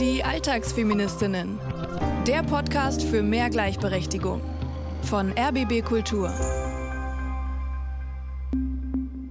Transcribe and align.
Die 0.00 0.24
Alltagsfeministinnen. 0.24 1.58
Der 2.26 2.42
Podcast 2.42 3.02
für 3.02 3.22
mehr 3.22 3.50
Gleichberechtigung. 3.50 4.40
Von 5.02 5.34
RBB 5.38 5.84
Kultur. 5.84 6.32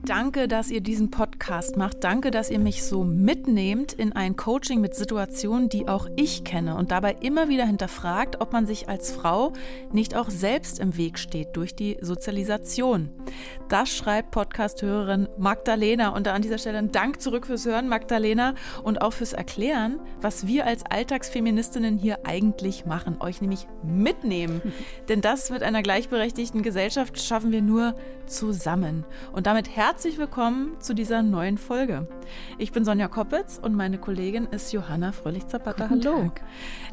Danke, 0.05 0.47
dass 0.47 0.69
ihr 0.69 0.81
diesen 0.81 1.09
Podcast 1.09 1.28
macht. 1.77 2.03
Danke, 2.03 2.31
dass 2.31 2.49
ihr 2.49 2.59
mich 2.59 2.83
so 2.83 3.03
mitnehmt 3.03 3.93
in 3.93 4.13
ein 4.13 4.35
Coaching 4.35 4.81
mit 4.81 4.95
Situationen, 4.95 5.69
die 5.69 5.87
auch 5.87 6.07
ich 6.15 6.43
kenne 6.43 6.75
und 6.75 6.91
dabei 6.91 7.15
immer 7.21 7.49
wieder 7.49 7.65
hinterfragt, 7.65 8.41
ob 8.41 8.51
man 8.51 8.65
sich 8.65 8.89
als 8.89 9.11
Frau 9.11 9.53
nicht 9.91 10.15
auch 10.15 10.29
selbst 10.29 10.79
im 10.79 10.97
Weg 10.97 11.17
steht 11.19 11.55
durch 11.55 11.75
die 11.75 11.97
Sozialisation. 12.01 13.09
Das 13.69 13.89
schreibt 13.89 14.31
Podcast-Hörerin 14.31 15.27
Magdalena 15.37 16.09
und 16.09 16.27
an 16.27 16.41
dieser 16.41 16.57
Stelle 16.57 16.79
ein 16.79 16.91
Dank 16.91 17.21
zurück 17.21 17.45
fürs 17.45 17.65
Hören, 17.65 17.87
Magdalena, 17.87 18.55
und 18.83 19.01
auch 19.01 19.13
fürs 19.13 19.33
Erklären, 19.33 19.99
was 20.21 20.47
wir 20.47 20.65
als 20.65 20.83
Alltagsfeministinnen 20.85 21.97
hier 21.97 22.25
eigentlich 22.25 22.85
machen, 22.85 23.17
euch 23.19 23.41
nämlich 23.41 23.67
mitnehmen. 23.83 24.61
Denn 25.09 25.21
das 25.21 25.49
mit 25.49 25.63
einer 25.63 25.83
gleichberechtigten 25.83 26.63
Gesellschaft 26.63 27.21
schaffen 27.21 27.51
wir 27.51 27.61
nur 27.61 27.95
zusammen. 28.25 29.05
Und 29.31 29.47
damit 29.47 29.75
herzlich 29.75 30.09
herzlich 30.09 30.17
willkommen 30.17 30.79
zu 30.79 30.95
dieser 30.95 31.21
neuen 31.21 31.38
Folge. 31.57 32.07
Ich 32.57 32.71
bin 32.71 32.83
Sonja 32.83 33.07
Koppitz 33.07 33.59
und 33.61 33.73
meine 33.75 33.97
Kollegin 33.97 34.45
ist 34.45 34.73
Johanna 34.73 35.11
Fröhlich-Zapata. 35.11 35.89
Hallo. 35.89 36.31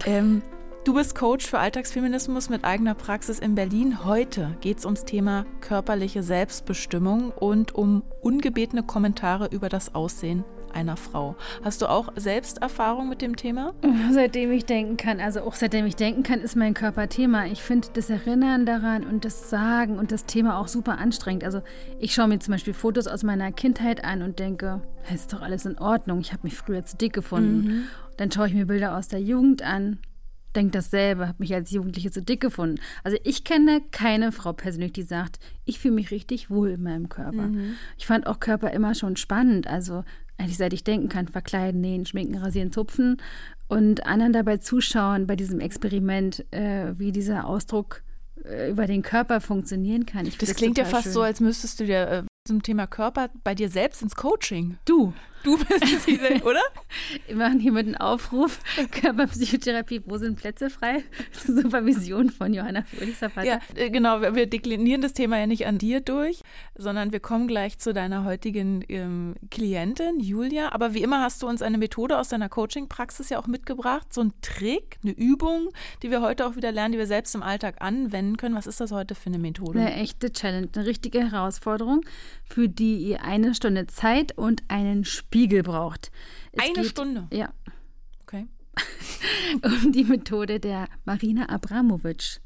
Ähm, 0.05 0.43
du 0.85 0.95
bist 0.95 1.17
Coach 1.17 1.47
für 1.47 1.59
Alltagsfeminismus 1.59 2.49
mit 2.49 2.65
eigener 2.65 2.95
Praxis 2.95 3.41
in 3.41 3.55
Berlin. 3.57 4.05
Heute 4.05 4.57
geht 4.61 4.79
es 4.79 4.85
ums 4.85 5.05
Thema 5.05 5.47
körperliche 5.61 6.23
Selbstbestimmung 6.23 7.33
und 7.33 7.75
um 7.75 8.05
ungebetene 8.23 8.85
Kommentare 8.85 9.49
über 9.51 9.69
das 9.69 9.95
Aussehen 9.95 10.45
einer 10.77 10.97
Frau. 10.97 11.37
Hast 11.65 11.83
du 11.83 11.87
auch 11.87 12.13
selbst 12.17 12.59
Erfahrung 12.59 13.09
mit 13.09 13.23
dem 13.23 13.35
Thema? 13.35 13.75
Seitdem 14.13 14.53
ich 14.53 14.67
denken 14.67 14.97
kann, 14.97 15.21
also 15.21 15.41
auch 15.41 15.55
seitdem 15.55 15.87
ich 15.87 15.97
denken 15.97 16.23
kann, 16.23 16.41
ist 16.41 16.55
mein 16.55 16.75
Körper 16.75 17.09
Thema. 17.09 17.47
Ich 17.47 17.63
finde 17.63 17.89
das 17.95 18.11
Erinnern 18.11 18.67
daran 18.67 19.05
und 19.05 19.25
das 19.25 19.51
Sagen 19.51 19.99
und 19.99 20.13
das 20.13 20.27
Thema 20.27 20.59
auch 20.59 20.69
super 20.69 20.99
anstrengend. 20.99 21.45
Also 21.45 21.63
ich 21.99 22.15
schaue 22.15 22.29
mir 22.29 22.39
zum 22.39 22.53
Beispiel 22.53 22.75
Fotos 22.75 23.07
aus 23.09 23.25
meiner 23.25 23.51
Kindheit 23.51 24.05
an 24.05 24.23
und 24.23 24.39
denke, 24.39 24.83
ist 25.13 25.33
doch 25.33 25.41
alles 25.41 25.65
in 25.65 25.79
Ordnung. 25.79 26.21
Ich 26.21 26.33
habe 26.33 26.43
mich 26.45 26.57
früher 26.57 26.85
zu 26.85 26.97
dick 26.97 27.15
gefunden. 27.15 27.67
Mhm. 27.67 27.85
Dann 28.19 28.31
schaue 28.31 28.49
ich 28.49 28.55
mir 28.55 28.67
Bilder 28.67 28.97
aus 28.97 29.09
der 29.09 29.21
Jugend 29.21 29.63
an 29.63 29.99
denke 30.57 30.73
dasselbe, 30.73 31.29
habe 31.29 31.37
mich 31.39 31.55
als 31.55 31.71
Jugendliche 31.71 32.11
zu 32.11 32.23
dick 32.23 32.41
gefunden. 32.41 32.81
Also 33.05 33.19
ich 33.25 33.45
kenne 33.45 33.83
keine 33.93 34.33
Frau 34.33 34.53
persönlich, 34.53 34.93
die 34.93 35.03
sagt, 35.03 35.39
ich 35.65 35.79
fühle 35.79 35.95
mich 35.95 36.11
richtig 36.11 36.51
wohl 36.51 36.71
in 36.71 36.83
meinem 36.83 37.09
Körper. 37.09 37.49
Mhm. 37.49 37.75
Ich 37.99 38.07
fand 38.07 38.27
auch 38.27 38.41
Körper 38.41 38.71
immer 38.73 38.95
schon 38.95 39.17
spannend. 39.17 39.67
Also 39.67 40.05
eigentlich 40.39 40.59
seit 40.59 40.73
ich 40.73 40.85
denken 40.85 41.09
kann, 41.09 41.29
verkleiden, 41.29 41.81
nähen, 41.81 42.07
schminken, 42.07 42.37
rasieren, 42.37 42.71
zupfen 42.71 43.17
und 43.69 44.07
anderen 44.07 44.33
dabei 44.33 44.59
zuschauen 44.59 45.27
bei 45.27 45.37
diesem 45.37 45.61
Experiment, 45.61 46.45
äh, 46.53 46.93
wie 46.99 47.13
dieser 47.13 47.47
Ausdruck 47.47 48.03
äh, 48.45 48.71
über 48.71 48.87
den 48.87 49.03
Körper 49.03 49.41
funktionieren 49.41 50.07
kann. 50.07 50.27
Ich 50.27 50.39
das 50.39 50.55
klingt 50.55 50.79
ja 50.79 50.85
fast 50.85 51.05
schön. 51.05 51.13
so, 51.13 51.23
als 51.23 51.41
müsstest 51.41 51.81
du 51.81 51.87
dir 51.87 52.09
äh, 52.09 52.23
zum 52.47 52.63
Thema 52.63 52.87
Körper 52.87 53.31
bei 53.45 53.55
dir 53.55 53.69
selbst 53.69 54.03
ins 54.03 54.15
Coaching. 54.15 54.79
Du. 54.85 55.13
Du 55.47 55.57
bist 55.57 56.09
es, 56.09 56.43
oder? 56.43 56.61
Wir 57.29 57.37
machen 57.37 57.61
hier 57.61 57.71
mit 57.71 57.87
einem 57.87 57.95
Aufruf, 57.95 58.59
Körperpsychotherapie, 58.91 60.03
wo 60.05 60.19
sind 60.19 60.37
Plätze 60.37 60.71
frei? 60.71 61.05
Supervision 61.47 62.31
von 62.31 62.53
Johanna 62.53 62.83
Fröhlich-Zapata. 62.83 63.47
Ja, 63.47 63.61
äh, 63.77 63.91
genau, 63.91 64.21
wir 64.23 64.47
deklinieren 64.47 65.03
das 65.03 65.13
Thema 65.13 65.39
ja 65.39 65.47
nicht 65.47 65.67
an 65.69 65.79
dir 65.79 66.01
durch, 66.01 66.43
sondern 66.75 67.13
wir 67.13 67.21
kommen 67.21 67.47
gleich 67.47 67.79
zu 67.79 67.95
deiner 67.95 68.25
heutigen 68.25 68.85
ähm, 68.89 69.37
Klientin, 69.49 70.19
Julia. 70.19 70.73
Aber 70.73 70.95
wie 70.95 71.03
immer 71.03 71.23
hast 71.23 71.43
du 71.43 71.47
uns 71.47 71.63
eine 71.63 71.79
Methode 71.79 72.19
aus 72.19 72.29
deiner 72.29 72.49
Coaching-Praxis 72.49 73.29
ja 73.29 73.39
auch 73.39 73.47
mitgebracht, 73.47 74.13
so 74.13 74.23
ein 74.23 74.33
Trick, 74.43 74.99
eine 75.05 75.13
Übung, 75.13 75.69
die 76.03 76.11
wir 76.11 76.23
heute 76.23 76.45
auch 76.45 76.57
wieder 76.57 76.73
lernen, 76.73 76.93
die 76.93 76.99
wir 76.99 77.07
selbst 77.07 77.37
im 77.37 77.45
Alltag 77.45 77.77
anwenden 77.79 78.37
können. 78.37 78.57
Was 78.57 78.67
ist 78.67 78.81
das 78.81 78.91
heute 78.91 79.15
für 79.15 79.27
eine 79.27 79.39
Methode? 79.39 79.79
Eine 79.79 79.95
echte 79.95 80.33
Challenge, 80.33 80.69
eine 80.75 80.87
richtige 80.87 81.31
Herausforderung, 81.31 82.01
für 82.43 82.69
die 82.69 82.97
ihr 82.97 83.23
eine 83.23 83.55
Stunde 83.55 83.87
Zeit 83.87 84.37
und 84.37 84.65
einen 84.67 85.05
Spiel 85.05 85.36
Spiegel 85.37 85.63
braucht. 85.63 86.11
Es 86.53 86.65
Eine 86.65 86.73
geht, 86.73 86.87
Stunde? 86.87 87.29
Ja. 87.31 87.53
Okay. 88.23 88.47
um 89.63 89.93
die 89.93 90.05
Methode 90.05 90.61
der 90.61 90.89
Marina 91.05 91.49
Abramovic 91.49 92.41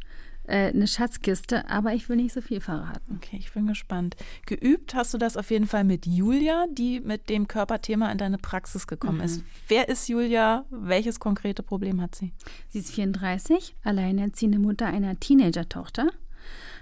äh, 0.45 0.69
eine 0.69 0.89
Schatzkiste, 0.89 1.69
aber 1.71 1.95
ich 1.95 2.09
will 2.09 2.17
nicht 2.17 2.33
so 2.33 2.41
viel 2.41 2.61
verraten. 2.61 3.17
Okay, 3.17 3.37
ich 3.39 3.53
bin 3.53 3.69
gespannt. 3.69 4.17
Geübt 4.47 4.95
hast 4.95 5.15
du 5.15 5.19
das 5.19 5.37
auf 5.37 5.53
jeden 5.53 5.69
Fall 5.69 5.85
mit 5.85 6.07
Julia, 6.07 6.67
die 6.73 6.99
mit 6.99 7.29
dem 7.31 7.47
Körperthema 7.47 8.11
in 8.11 8.19
deine 8.19 8.39
Praxis 8.39 8.89
gekommen 8.89 9.19
mhm. 9.19 9.25
ist. 9.25 9.45
Wer 9.69 9.89
ist 9.89 10.09
Julia? 10.09 10.65
Welches 10.71 11.21
konkrete 11.21 11.63
Problem 11.63 12.01
hat 12.01 12.17
sie? 12.17 12.33
Sie 12.69 12.81
ist 12.81 12.93
34, 12.93 13.77
alleinerziehende 13.85 14.59
Mutter 14.59 14.87
einer 14.87 15.19
Teenager-Tochter 15.19 16.11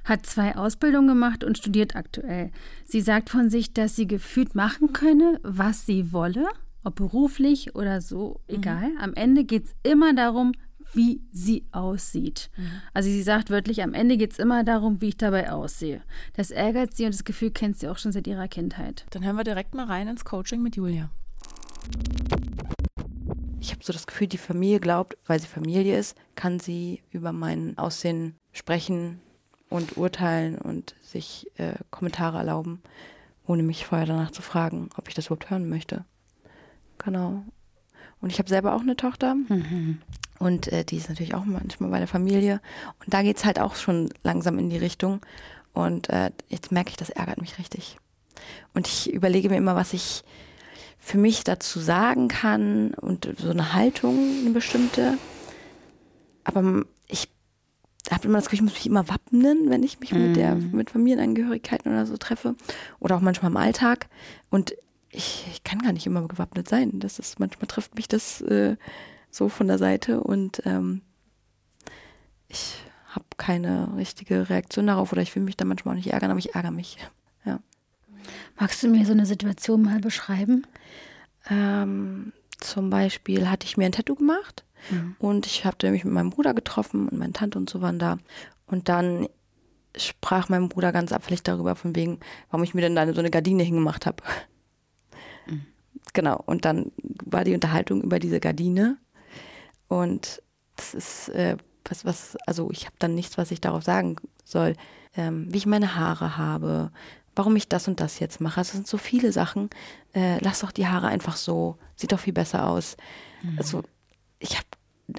hat 0.09 0.27
zwei 0.27 0.57
Ausbildungen 0.57 1.09
gemacht 1.09 1.45
und 1.45 1.59
studiert 1.59 1.95
aktuell. 1.95 2.51
Sie 2.85 3.01
sagt 3.01 3.31
von 3.31 3.51
sich, 3.51 3.73
dass 3.75 3.95
sie 3.95 4.07
gefühlt 4.07 4.55
machen 4.55 4.93
könne, 4.93 5.39
was 5.43 5.85
sie 5.85 6.13
wolle, 6.13 6.47
ob 6.85 6.97
beruflich 6.97 7.75
oder 7.75 8.01
so, 8.01 8.41
mhm. 8.49 8.57
egal. 8.57 8.89
Mhm. 8.91 8.99
Am 8.99 9.15
Ende 9.15 9.45
geht 9.45 9.67
es 9.67 9.75
immer 9.83 10.15
darum, 10.15 10.53
wie 10.95 11.21
sie 11.31 11.67
aussieht. 11.73 12.51
Mhm. 12.57 12.71
Also 12.95 13.11
sie 13.11 13.23
sagt 13.23 13.51
wörtlich, 13.51 13.83
am 13.83 13.93
Ende 13.93 14.17
geht 14.17 14.33
es 14.33 14.39
immer 14.39 14.65
darum, 14.65 15.01
wie 15.03 15.09
ich 15.09 15.17
dabei 15.19 15.53
aussehe. 15.53 16.03
Das 16.35 16.51
ärgert 16.51 16.95
sie 16.97 17.05
und 17.05 17.13
das 17.13 17.25
Gefühl 17.25 17.51
kennt 17.51 17.79
sie 17.79 17.89
auch 17.89 17.99
schon 17.99 18.13
seit 18.13 18.27
ihrer 18.27 18.49
Kindheit. 18.49 19.05
Dann 19.11 19.25
hören 19.25 19.37
wir 19.37 19.45
direkt 19.45 19.75
mal 19.75 19.87
rein 19.87 20.09
ins 20.09 20.25
Coaching 20.25 20.63
mit 20.63 20.77
Julia. 20.77 21.11
Ich 23.61 23.73
habe 23.73 23.85
so 23.85 23.93
das 23.93 24.07
Gefühl, 24.07 24.29
die 24.29 24.39
Familie 24.39 24.81
glaubt, 24.81 25.19
weil 25.27 25.41
sie 25.41 25.47
Familie 25.47 25.99
ist, 25.99 26.17
kann 26.37 26.59
sie 26.59 27.03
über 27.11 27.33
mein 27.33 27.77
Aussehen 27.77 28.37
sprechen, 28.53 29.21
und 29.69 29.97
urteilen 29.97 30.57
und 30.59 30.95
sich 31.03 31.51
äh, 31.57 31.75
Kommentare 31.91 32.39
erlauben, 32.39 32.83
ohne 33.47 33.63
mich 33.63 33.87
vorher 33.87 34.07
danach 34.07 34.31
zu 34.31 34.43
fragen, 34.43 34.91
ob 34.97 35.09
ich 35.09 35.15
das 35.15 35.27
überhaupt 35.27 35.51
hören 35.51 35.69
möchte. 35.69 36.05
Genau. 36.99 37.45
Und 38.21 38.33
ich 38.33 38.39
habe 38.39 38.49
selber 38.49 38.75
auch 38.75 38.81
eine 38.81 38.97
Tochter. 38.97 39.35
Mhm. 39.35 40.01
Und 40.39 40.73
äh, 40.73 40.85
die 40.85 40.97
ist 40.97 41.09
natürlich 41.09 41.35
auch 41.35 41.45
manchmal 41.45 41.91
bei 41.91 41.99
der 41.99 42.09
Familie. 42.09 42.61
Und 43.05 43.13
da 43.13 43.23
geht's 43.23 43.45
halt 43.45 43.59
auch 43.59 43.77
schon 43.77 44.11
langsam 44.23 44.59
in 44.59 44.71
die 44.71 44.79
Richtung. 44.79 45.21
Und 45.73 46.09
äh, 46.11 46.31
jetzt 46.49 46.73
merke 46.73 46.91
ich, 46.91 46.97
das 46.97 47.11
ärgert 47.11 47.41
mich 47.41 47.59
richtig. 47.59 47.97
Und 48.75 48.87
ich 48.87 49.13
überlege 49.13 49.49
mir 49.49 49.57
immer, 49.57 49.77
was 49.77 49.93
ich 49.93 50.25
für 50.99 51.19
mich 51.19 51.45
dazu 51.45 51.81
sagen 51.81 52.29
kann 52.29 52.93
und 52.95 53.29
so 53.39 53.51
eine 53.51 53.73
Haltung, 53.73 54.17
eine 54.41 54.51
bestimmte. 54.51 55.19
Aber 56.45 56.85
habe 58.11 58.27
immer 58.27 58.39
das 58.39 58.47
Gefühl, 58.47 58.59
ich 58.59 58.63
muss 58.63 58.75
mich 58.75 58.87
immer 58.87 59.09
wappnen, 59.09 59.71
wenn 59.71 59.83
ich 59.83 60.01
mich 60.01 60.13
mhm. 60.13 60.29
mit 60.29 60.37
der 60.37 60.55
mhm. 60.55 60.71
mit 60.73 60.91
Familienangehörigkeiten 60.91 61.91
oder 61.91 62.07
so 62.07 62.17
treffe 62.17 62.55
oder 63.01 63.17
auch 63.17 63.21
manchmal 63.21 63.51
im 63.51 63.57
Alltag 63.57 64.09
und 64.51 64.75
ich, 65.11 65.47
ich 65.51 65.65
kann 65.65 65.81
gar 65.81 65.93
nicht 65.93 66.07
immer 66.07 66.27
gewappnet 66.27 66.69
sein. 66.69 67.01
Das 67.01 67.19
ist 67.19 67.41
manchmal 67.41 67.67
trifft 67.67 67.95
mich 67.95 68.09
das 68.09 68.41
äh, 68.43 68.77
so 69.31 69.49
von 69.49 69.67
der 69.67 69.79
Seite 69.79 70.21
und 70.21 70.63
ähm, 70.65 71.03
ich 72.49 72.77
habe 73.09 73.25
keine 73.37 73.97
richtige 73.97 74.49
Reaktion 74.49 74.87
darauf 74.87 75.13
oder 75.13 75.23
ich 75.23 75.35
will 75.35 75.43
mich 75.43 75.57
da 75.57 75.65
manchmal 75.65 75.93
auch 75.93 75.97
nicht 75.97 76.13
ärgern, 76.13 76.31
aber 76.31 76.39
ich 76.39 76.55
ärgere 76.55 76.71
mich. 76.71 76.99
Ja. 77.45 77.61
Magst 78.59 78.83
du 78.83 78.89
mir 78.89 79.07
so 79.07 79.13
eine 79.13 79.27
Situation 79.27 79.83
mal 79.83 80.01
beschreiben? 80.01 80.67
Ähm, 81.51 82.33
zum 82.59 82.91
Beispiel 82.91 83.49
hatte 83.49 83.67
ich 83.67 83.77
mir 83.77 83.87
ein 83.87 83.93
Tattoo 83.93 84.15
gemacht 84.15 84.65
Mhm. 84.91 85.17
Und 85.19 85.47
ich 85.47 85.65
habe 85.65 85.91
mich 85.91 86.05
mit 86.05 86.13
meinem 86.13 86.31
Bruder 86.31 86.55
getroffen 86.55 87.09
und 87.09 87.19
meine 87.19 87.33
Tante 87.33 87.59
und 87.59 87.69
so 87.69 87.81
waren 87.81 87.99
da. 87.99 88.19
Und 88.67 88.89
dann 88.89 89.29
sprach 89.97 90.49
mein 90.49 90.69
Bruder 90.69 90.93
ganz 90.93 91.13
abfällig 91.13 91.43
darüber, 91.43 91.75
von 91.75 91.97
wegen, 91.97 92.21
warum 92.51 92.65
ich 92.65 92.75
mir 92.75 92.83
denn 92.83 92.95
da 92.95 93.13
so 93.13 93.19
eine 93.19 93.31
Gardine 93.31 93.63
hingemacht 93.63 94.07
habe. 94.07 94.23
Mhm. 95.47 95.67
Genau. 96.13 96.43
Und 96.47 96.65
dann 96.65 96.93
war 97.25 97.45
die 97.45 97.55
Unterhaltung 97.55 98.03
über 98.03 98.19
diese 98.19 98.41
Gardine. 98.41 98.99
Und 99.89 100.43
das 100.77 100.95
ist 100.95 101.29
äh, 101.31 101.57
was, 101.85 102.05
was, 102.05 102.37
also 102.47 102.71
ich 102.71 102.87
habe 102.87 102.97
dann 102.99 103.15
nichts, 103.15 103.39
was 103.39 103.51
ich 103.51 103.61
darauf 103.61 103.83
sagen 103.83 104.17
soll, 104.45 104.75
ähm, 105.17 105.53
wie 105.53 105.59
ich 105.59 105.67
meine 105.67 105.97
Haare 105.97 106.37
habe, 106.37 106.91
warum 107.35 107.57
ich 107.57 107.69
das 107.69 107.89
und 107.89 108.01
das 108.01 108.19
jetzt 108.19 108.41
mache. 108.41 108.59
Also 108.59 108.69
es 108.69 108.75
sind 108.75 108.87
so 108.87 108.99
viele 108.99 109.33
Sachen. 109.33 109.71
Äh, 110.15 110.39
lass 110.41 110.61
doch 110.61 110.73
die 110.73 110.87
Haare 110.87 111.09
einfach 111.09 111.37
so, 111.37 111.79
sieht 111.97 112.13
doch 112.13 112.21
viel 112.21 112.33
besser 112.33 112.67
aus. 112.69 112.97
Mhm. 113.43 113.59
Also 113.59 113.83
ich 114.39 114.57
habe, 114.57 114.67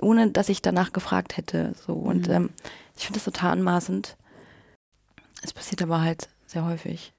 ohne 0.01 0.31
dass 0.31 0.50
ich 0.50 0.62
danach 0.62 0.94
gefragt 0.94 1.38
hätte, 1.38 1.74
so. 1.86 1.94
Und 1.94 2.27
mhm. 2.27 2.33
ähm, 2.33 2.50
ich 2.97 3.06
finde 3.06 3.19
das 3.19 3.25
total 3.25 3.51
anmaßend. 3.51 4.18
Es 5.41 5.53
passiert 5.53 5.81
aber 5.81 6.01
halt 6.01 6.30
sehr 6.45 6.65
häufig. 6.65 7.13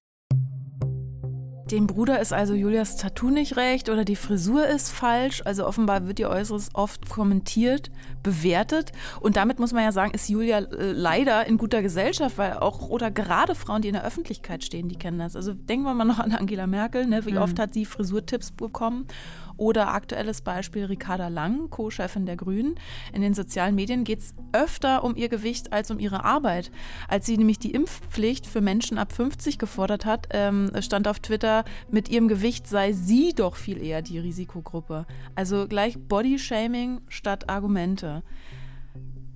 Dem 1.70 1.86
Bruder 1.86 2.18
ist 2.20 2.32
also 2.32 2.52
Julias 2.52 2.96
Tattoo 2.96 3.30
nicht 3.30 3.56
recht 3.56 3.88
oder 3.90 4.04
die 4.04 4.16
Frisur 4.16 4.66
ist 4.66 4.90
falsch. 4.90 5.40
Also 5.44 5.64
offenbar 5.64 6.08
wird 6.08 6.18
ihr 6.18 6.28
Äußeres 6.28 6.70
oft 6.74 7.08
kommentiert, 7.08 7.92
bewertet. 8.24 8.90
Und 9.20 9.36
damit 9.36 9.60
muss 9.60 9.72
man 9.72 9.84
ja 9.84 9.92
sagen, 9.92 10.10
ist 10.12 10.28
Julia 10.28 10.58
äh, 10.58 10.90
leider 10.90 11.46
in 11.46 11.58
guter 11.58 11.80
Gesellschaft, 11.80 12.38
weil 12.38 12.54
auch 12.54 12.88
oder 12.88 13.12
gerade 13.12 13.54
Frauen, 13.54 13.82
die 13.82 13.88
in 13.88 13.94
der 13.94 14.04
Öffentlichkeit 14.04 14.64
stehen, 14.64 14.88
die 14.88 14.96
kennen 14.96 15.20
das. 15.20 15.36
Also 15.36 15.54
denken 15.54 15.84
wir 15.84 15.94
mal 15.94 16.04
noch 16.04 16.18
an 16.18 16.32
Angela 16.32 16.66
Merkel. 16.66 17.06
Ne? 17.06 17.24
Wie 17.24 17.32
mhm. 17.32 17.38
oft 17.38 17.58
hat 17.60 17.72
sie 17.72 17.84
Frisurtipps 17.84 18.50
bekommen? 18.50 19.06
Oder 19.60 19.92
aktuelles 19.92 20.40
Beispiel 20.40 20.86
Ricarda 20.86 21.28
Lang, 21.28 21.68
Co-Chefin 21.68 22.24
der 22.24 22.36
Grünen. 22.36 22.76
In 23.12 23.20
den 23.20 23.34
sozialen 23.34 23.74
Medien 23.74 24.04
geht 24.04 24.20
es 24.20 24.34
öfter 24.52 25.04
um 25.04 25.16
ihr 25.16 25.28
Gewicht 25.28 25.70
als 25.70 25.90
um 25.90 25.98
ihre 25.98 26.24
Arbeit. 26.24 26.70
Als 27.08 27.26
sie 27.26 27.36
nämlich 27.36 27.58
die 27.58 27.72
Impfpflicht 27.72 28.46
für 28.46 28.62
Menschen 28.62 28.96
ab 28.96 29.12
50 29.12 29.58
gefordert 29.58 30.06
hat, 30.06 30.28
ähm, 30.30 30.70
stand 30.80 31.06
auf 31.06 31.20
Twitter, 31.20 31.66
mit 31.90 32.08
ihrem 32.08 32.26
Gewicht 32.26 32.66
sei 32.68 32.94
sie 32.94 33.34
doch 33.34 33.56
viel 33.56 33.82
eher 33.82 34.00
die 34.00 34.18
Risikogruppe. 34.18 35.04
Also 35.34 35.68
gleich 35.68 35.98
Bodyshaming 35.98 37.02
statt 37.08 37.50
Argumente. 37.50 38.22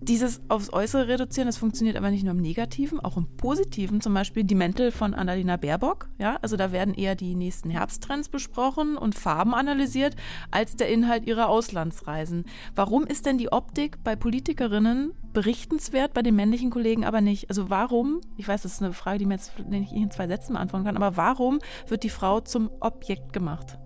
Dieses 0.08 0.42
aufs 0.50 0.70
Äußere 0.70 1.08
reduzieren, 1.08 1.48
das 1.48 1.56
funktioniert 1.56 1.96
aber 1.96 2.10
nicht 2.10 2.24
nur 2.24 2.34
im 2.34 2.40
Negativen, 2.42 3.00
auch 3.00 3.16
im 3.16 3.26
Positiven. 3.38 4.02
Zum 4.02 4.12
Beispiel 4.12 4.44
die 4.44 4.54
Mäntel 4.54 4.92
von 4.92 5.14
Annalena 5.14 5.56
Baerbock. 5.56 6.10
Ja, 6.18 6.36
also 6.42 6.58
da 6.58 6.72
werden 6.72 6.92
eher 6.92 7.14
die 7.14 7.34
nächsten 7.34 7.70
Herbsttrends 7.70 8.28
besprochen 8.28 8.98
und 8.98 9.14
Farben 9.14 9.54
analysiert, 9.54 10.14
als 10.50 10.76
der 10.76 10.90
Inhalt 10.90 11.26
ihrer 11.26 11.48
Auslandsreisen. 11.48 12.44
Warum 12.74 13.06
ist 13.06 13.24
denn 13.24 13.38
die 13.38 13.50
Optik 13.50 14.04
bei 14.04 14.14
Politikerinnen 14.14 15.14
berichtenswert, 15.32 16.12
bei 16.12 16.20
den 16.20 16.36
männlichen 16.36 16.68
Kollegen 16.68 17.06
aber 17.06 17.22
nicht? 17.22 17.48
Also 17.48 17.70
warum, 17.70 18.20
ich 18.36 18.46
weiß, 18.46 18.60
das 18.60 18.74
ist 18.74 18.82
eine 18.82 18.92
Frage, 18.92 19.20
die 19.20 19.26
mir 19.26 19.36
jetzt 19.36 19.58
nicht 19.70 19.90
in 19.92 20.10
zwei 20.10 20.28
Sätzen 20.28 20.52
beantworten 20.52 20.84
kann, 20.84 20.98
aber 20.98 21.16
warum 21.16 21.60
wird 21.88 22.02
die 22.02 22.10
Frau 22.10 22.40
zum 22.40 22.70
Objekt 22.80 23.32
gemacht? 23.32 23.78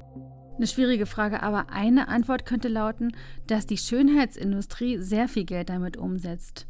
Eine 0.59 0.67
schwierige 0.67 1.07
Frage, 1.07 1.45
aber 1.45 1.71
eine 1.71 2.09
Antwort 2.09 2.45
könnte 2.45 2.67
lauten, 2.67 3.13
dass 3.47 3.67
die 3.67 3.79
Schönheitsindustrie 3.79 4.99
sehr 4.99 5.29
viel 5.29 5.45
Geld 5.45 5.69
damit 5.69 5.97
umsetzt 5.97 6.67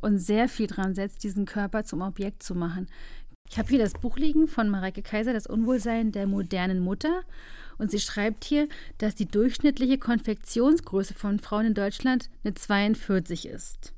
und 0.00 0.18
sehr 0.18 0.48
viel 0.48 0.68
dran 0.68 0.94
setzt, 0.94 1.22
diesen 1.22 1.44
Körper 1.44 1.84
zum 1.84 2.00
Objekt 2.00 2.42
zu 2.42 2.54
machen. 2.54 2.86
Ich 3.50 3.58
habe 3.58 3.68
hier 3.68 3.78
das 3.78 3.92
Buch 3.92 4.16
liegen 4.16 4.48
von 4.48 4.70
Mareike 4.70 5.02
Kaiser, 5.02 5.34
Das 5.34 5.46
Unwohlsein 5.46 6.12
der 6.12 6.26
modernen 6.26 6.80
Mutter. 6.80 7.24
Und 7.76 7.90
sie 7.90 8.00
schreibt 8.00 8.42
hier, 8.44 8.68
dass 8.96 9.14
die 9.14 9.26
durchschnittliche 9.26 9.98
Konfektionsgröße 9.98 11.12
von 11.12 11.38
Frauen 11.38 11.66
in 11.66 11.74
Deutschland 11.74 12.30
eine 12.42 12.54
42 12.54 13.48
ist. 13.48 13.92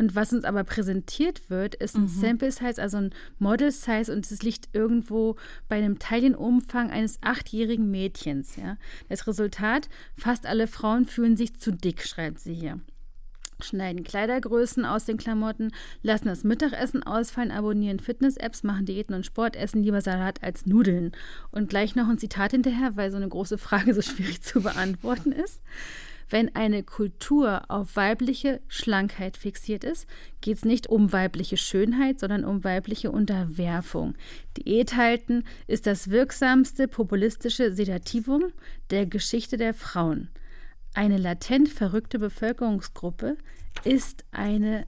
Und 0.00 0.14
was 0.14 0.32
uns 0.32 0.44
aber 0.44 0.64
präsentiert 0.64 1.50
wird, 1.50 1.74
ist 1.74 1.94
ein 1.94 2.04
mhm. 2.04 2.08
Sample 2.08 2.50
Size, 2.50 2.80
also 2.80 2.96
ein 2.96 3.10
Model 3.38 3.70
Size 3.70 4.10
und 4.10 4.30
es 4.30 4.42
liegt 4.42 4.70
irgendwo 4.72 5.36
bei 5.68 5.76
einem 5.76 5.98
Teilchenumfang 5.98 6.90
eines 6.90 7.18
achtjährigen 7.20 7.90
Mädchens. 7.90 8.56
Ja. 8.56 8.78
Das 9.10 9.26
Resultat, 9.26 9.90
fast 10.16 10.46
alle 10.46 10.68
Frauen 10.68 11.04
fühlen 11.04 11.36
sich 11.36 11.60
zu 11.60 11.70
dick, 11.70 12.02
schreibt 12.02 12.40
sie 12.40 12.54
hier. 12.54 12.80
Schneiden 13.62 14.02
Kleidergrößen 14.02 14.86
aus 14.86 15.04
den 15.04 15.18
Klamotten, 15.18 15.70
lassen 16.00 16.28
das 16.28 16.44
Mittagessen 16.44 17.02
ausfallen, 17.02 17.50
abonnieren 17.50 18.00
Fitness-Apps, 18.00 18.62
machen 18.62 18.86
Diäten 18.86 19.14
und 19.14 19.26
Sport, 19.26 19.54
essen 19.54 19.82
lieber 19.82 20.00
Salat 20.00 20.42
als 20.42 20.64
Nudeln. 20.64 21.12
Und 21.50 21.68
gleich 21.68 21.94
noch 21.94 22.08
ein 22.08 22.16
Zitat 22.16 22.52
hinterher, 22.52 22.96
weil 22.96 23.10
so 23.10 23.18
eine 23.18 23.28
große 23.28 23.58
Frage 23.58 23.92
so 23.92 24.00
schwierig 24.10 24.40
zu 24.40 24.62
beantworten 24.62 25.32
ist. 25.32 25.60
Wenn 26.30 26.54
eine 26.54 26.84
Kultur 26.84 27.62
auf 27.68 27.96
weibliche 27.96 28.60
Schlankheit 28.68 29.36
fixiert 29.36 29.82
ist, 29.82 30.06
geht 30.40 30.58
es 30.58 30.64
nicht 30.64 30.86
um 30.86 31.12
weibliche 31.12 31.56
Schönheit, 31.56 32.20
sondern 32.20 32.44
um 32.44 32.62
weibliche 32.62 33.10
Unterwerfung. 33.10 34.14
Diät 34.56 34.96
halten 34.96 35.42
ist 35.66 35.88
das 35.88 36.08
wirksamste 36.08 36.86
populistische 36.86 37.74
Sedativum 37.74 38.52
der 38.90 39.06
Geschichte 39.06 39.56
der 39.56 39.74
Frauen. 39.74 40.30
Eine 40.94 41.18
latent 41.18 41.68
verrückte 41.68 42.20
Bevölkerungsgruppe 42.20 43.36
ist 43.82 44.24
eine 44.30 44.86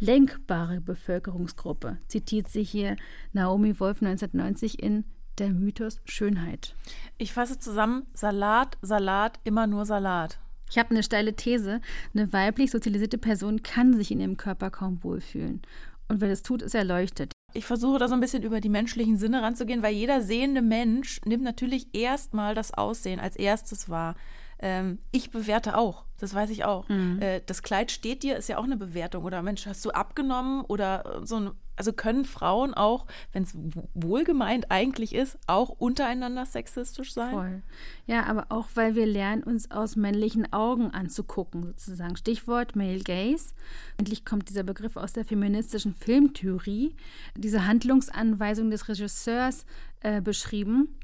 lenkbare 0.00 0.80
Bevölkerungsgruppe, 0.80 1.98
zitiert 2.08 2.48
sie 2.48 2.64
hier 2.64 2.96
Naomi 3.32 3.78
Wolf 3.78 4.02
1990 4.02 4.82
in 4.82 5.04
Der 5.38 5.50
Mythos 5.50 6.00
Schönheit. 6.04 6.74
Ich 7.16 7.32
fasse 7.32 7.58
zusammen, 7.58 8.06
Salat, 8.12 8.76
Salat, 8.82 9.38
immer 9.44 9.66
nur 9.66 9.86
Salat. 9.86 10.40
Ich 10.70 10.78
habe 10.78 10.90
eine 10.90 11.02
steile 11.02 11.34
These. 11.34 11.80
Eine 12.14 12.32
weiblich 12.32 12.70
sozialisierte 12.70 13.18
Person 13.18 13.62
kann 13.62 13.94
sich 13.94 14.10
in 14.10 14.20
ihrem 14.20 14.36
Körper 14.36 14.70
kaum 14.70 15.02
wohlfühlen. 15.02 15.62
Und 16.08 16.20
wer 16.20 16.28
das 16.28 16.42
tut, 16.42 16.62
ist 16.62 16.74
erleuchtet. 16.74 17.32
Ich 17.52 17.64
versuche 17.64 17.98
da 17.98 18.08
so 18.08 18.14
ein 18.14 18.20
bisschen 18.20 18.42
über 18.42 18.60
die 18.60 18.68
menschlichen 18.68 19.16
Sinne 19.16 19.42
ranzugehen, 19.42 19.82
weil 19.82 19.94
jeder 19.94 20.22
sehende 20.22 20.62
Mensch 20.62 21.20
nimmt 21.24 21.42
natürlich 21.42 21.88
erstmal 21.92 22.54
das 22.54 22.72
Aussehen 22.72 23.18
als 23.20 23.36
erstes 23.36 23.88
wahr. 23.88 24.14
Ähm, 24.62 24.98
ich 25.10 25.30
bewerte 25.30 25.76
auch, 25.76 26.04
das 26.18 26.34
weiß 26.34 26.50
ich 26.50 26.64
auch. 26.64 26.88
Mhm. 26.88 27.20
Äh, 27.20 27.40
das 27.46 27.62
Kleid 27.62 27.90
steht 27.90 28.22
dir, 28.22 28.36
ist 28.36 28.48
ja 28.48 28.58
auch 28.58 28.64
eine 28.64 28.76
Bewertung. 28.76 29.24
Oder 29.24 29.42
Mensch, 29.42 29.66
hast 29.66 29.84
du 29.86 29.90
abgenommen? 29.90 30.62
Oder 30.66 31.22
so 31.24 31.36
ein, 31.36 31.50
also 31.76 31.94
können 31.94 32.26
Frauen 32.26 32.74
auch, 32.74 33.06
wenn 33.32 33.44
es 33.44 33.56
wohlgemeint 33.94 34.70
eigentlich 34.70 35.14
ist, 35.14 35.38
auch 35.46 35.70
untereinander 35.70 36.44
sexistisch 36.44 37.14
sein? 37.14 37.30
Voll. 37.30 37.62
Ja, 38.06 38.24
aber 38.24 38.46
auch, 38.50 38.68
weil 38.74 38.94
wir 38.94 39.06
lernen, 39.06 39.42
uns 39.42 39.70
aus 39.70 39.96
männlichen 39.96 40.52
Augen 40.52 40.90
anzugucken, 40.90 41.62
sozusagen. 41.62 42.16
Stichwort 42.16 42.76
Male 42.76 43.00
Gaze. 43.00 43.54
Endlich 43.96 44.26
kommt 44.26 44.50
dieser 44.50 44.62
Begriff 44.62 44.96
aus 44.96 45.14
der 45.14 45.24
feministischen 45.24 45.94
Filmtheorie. 45.94 46.96
Diese 47.34 47.66
Handlungsanweisung 47.66 48.70
des 48.70 48.88
Regisseurs 48.88 49.64
äh, 50.00 50.20
beschrieben 50.20 50.96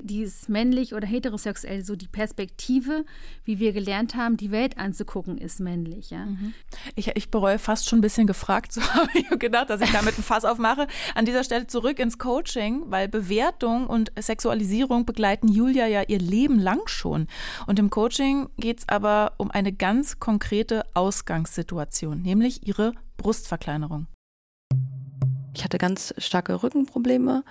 die 0.00 0.22
ist 0.22 0.48
männlich 0.48 0.94
oder 0.94 1.06
heterosexuell, 1.06 1.84
so 1.84 1.96
die 1.96 2.06
Perspektive, 2.06 3.04
wie 3.44 3.58
wir 3.58 3.72
gelernt 3.72 4.14
haben, 4.14 4.36
die 4.36 4.50
Welt 4.50 4.78
anzugucken, 4.78 5.38
ist 5.38 5.60
männlich. 5.60 6.10
Ja? 6.10 6.26
Mhm. 6.26 6.54
Ich, 6.94 7.08
ich 7.16 7.30
bereue 7.30 7.58
fast 7.58 7.88
schon 7.88 7.98
ein 7.98 8.02
bisschen 8.02 8.26
gefragt 8.26 8.72
zu 8.72 8.82
haben, 8.94 9.08
ich 9.14 9.28
gedacht, 9.38 9.70
dass 9.70 9.80
ich 9.80 9.90
damit 9.90 10.18
ein 10.18 10.22
Fass 10.22 10.44
aufmache. 10.44 10.86
An 11.14 11.24
dieser 11.24 11.44
Stelle 11.44 11.66
zurück 11.66 11.98
ins 11.98 12.18
Coaching, 12.18 12.84
weil 12.86 13.08
Bewertung 13.08 13.86
und 13.86 14.12
Sexualisierung 14.18 15.04
begleiten 15.06 15.48
Julia 15.48 15.86
ja 15.86 16.02
ihr 16.02 16.18
Leben 16.18 16.58
lang 16.58 16.86
schon. 16.86 17.26
Und 17.66 17.78
im 17.78 17.90
Coaching 17.90 18.48
geht 18.56 18.80
es 18.80 18.88
aber 18.88 19.32
um 19.38 19.50
eine 19.50 19.72
ganz 19.72 20.18
konkrete 20.18 20.84
Ausgangssituation, 20.94 22.22
nämlich 22.22 22.66
ihre 22.66 22.92
Brustverkleinerung. 23.16 24.06
Ich 25.58 25.64
hatte 25.64 25.78
ganz 25.78 26.14
starke 26.18 26.62
Rückenprobleme 26.62 27.42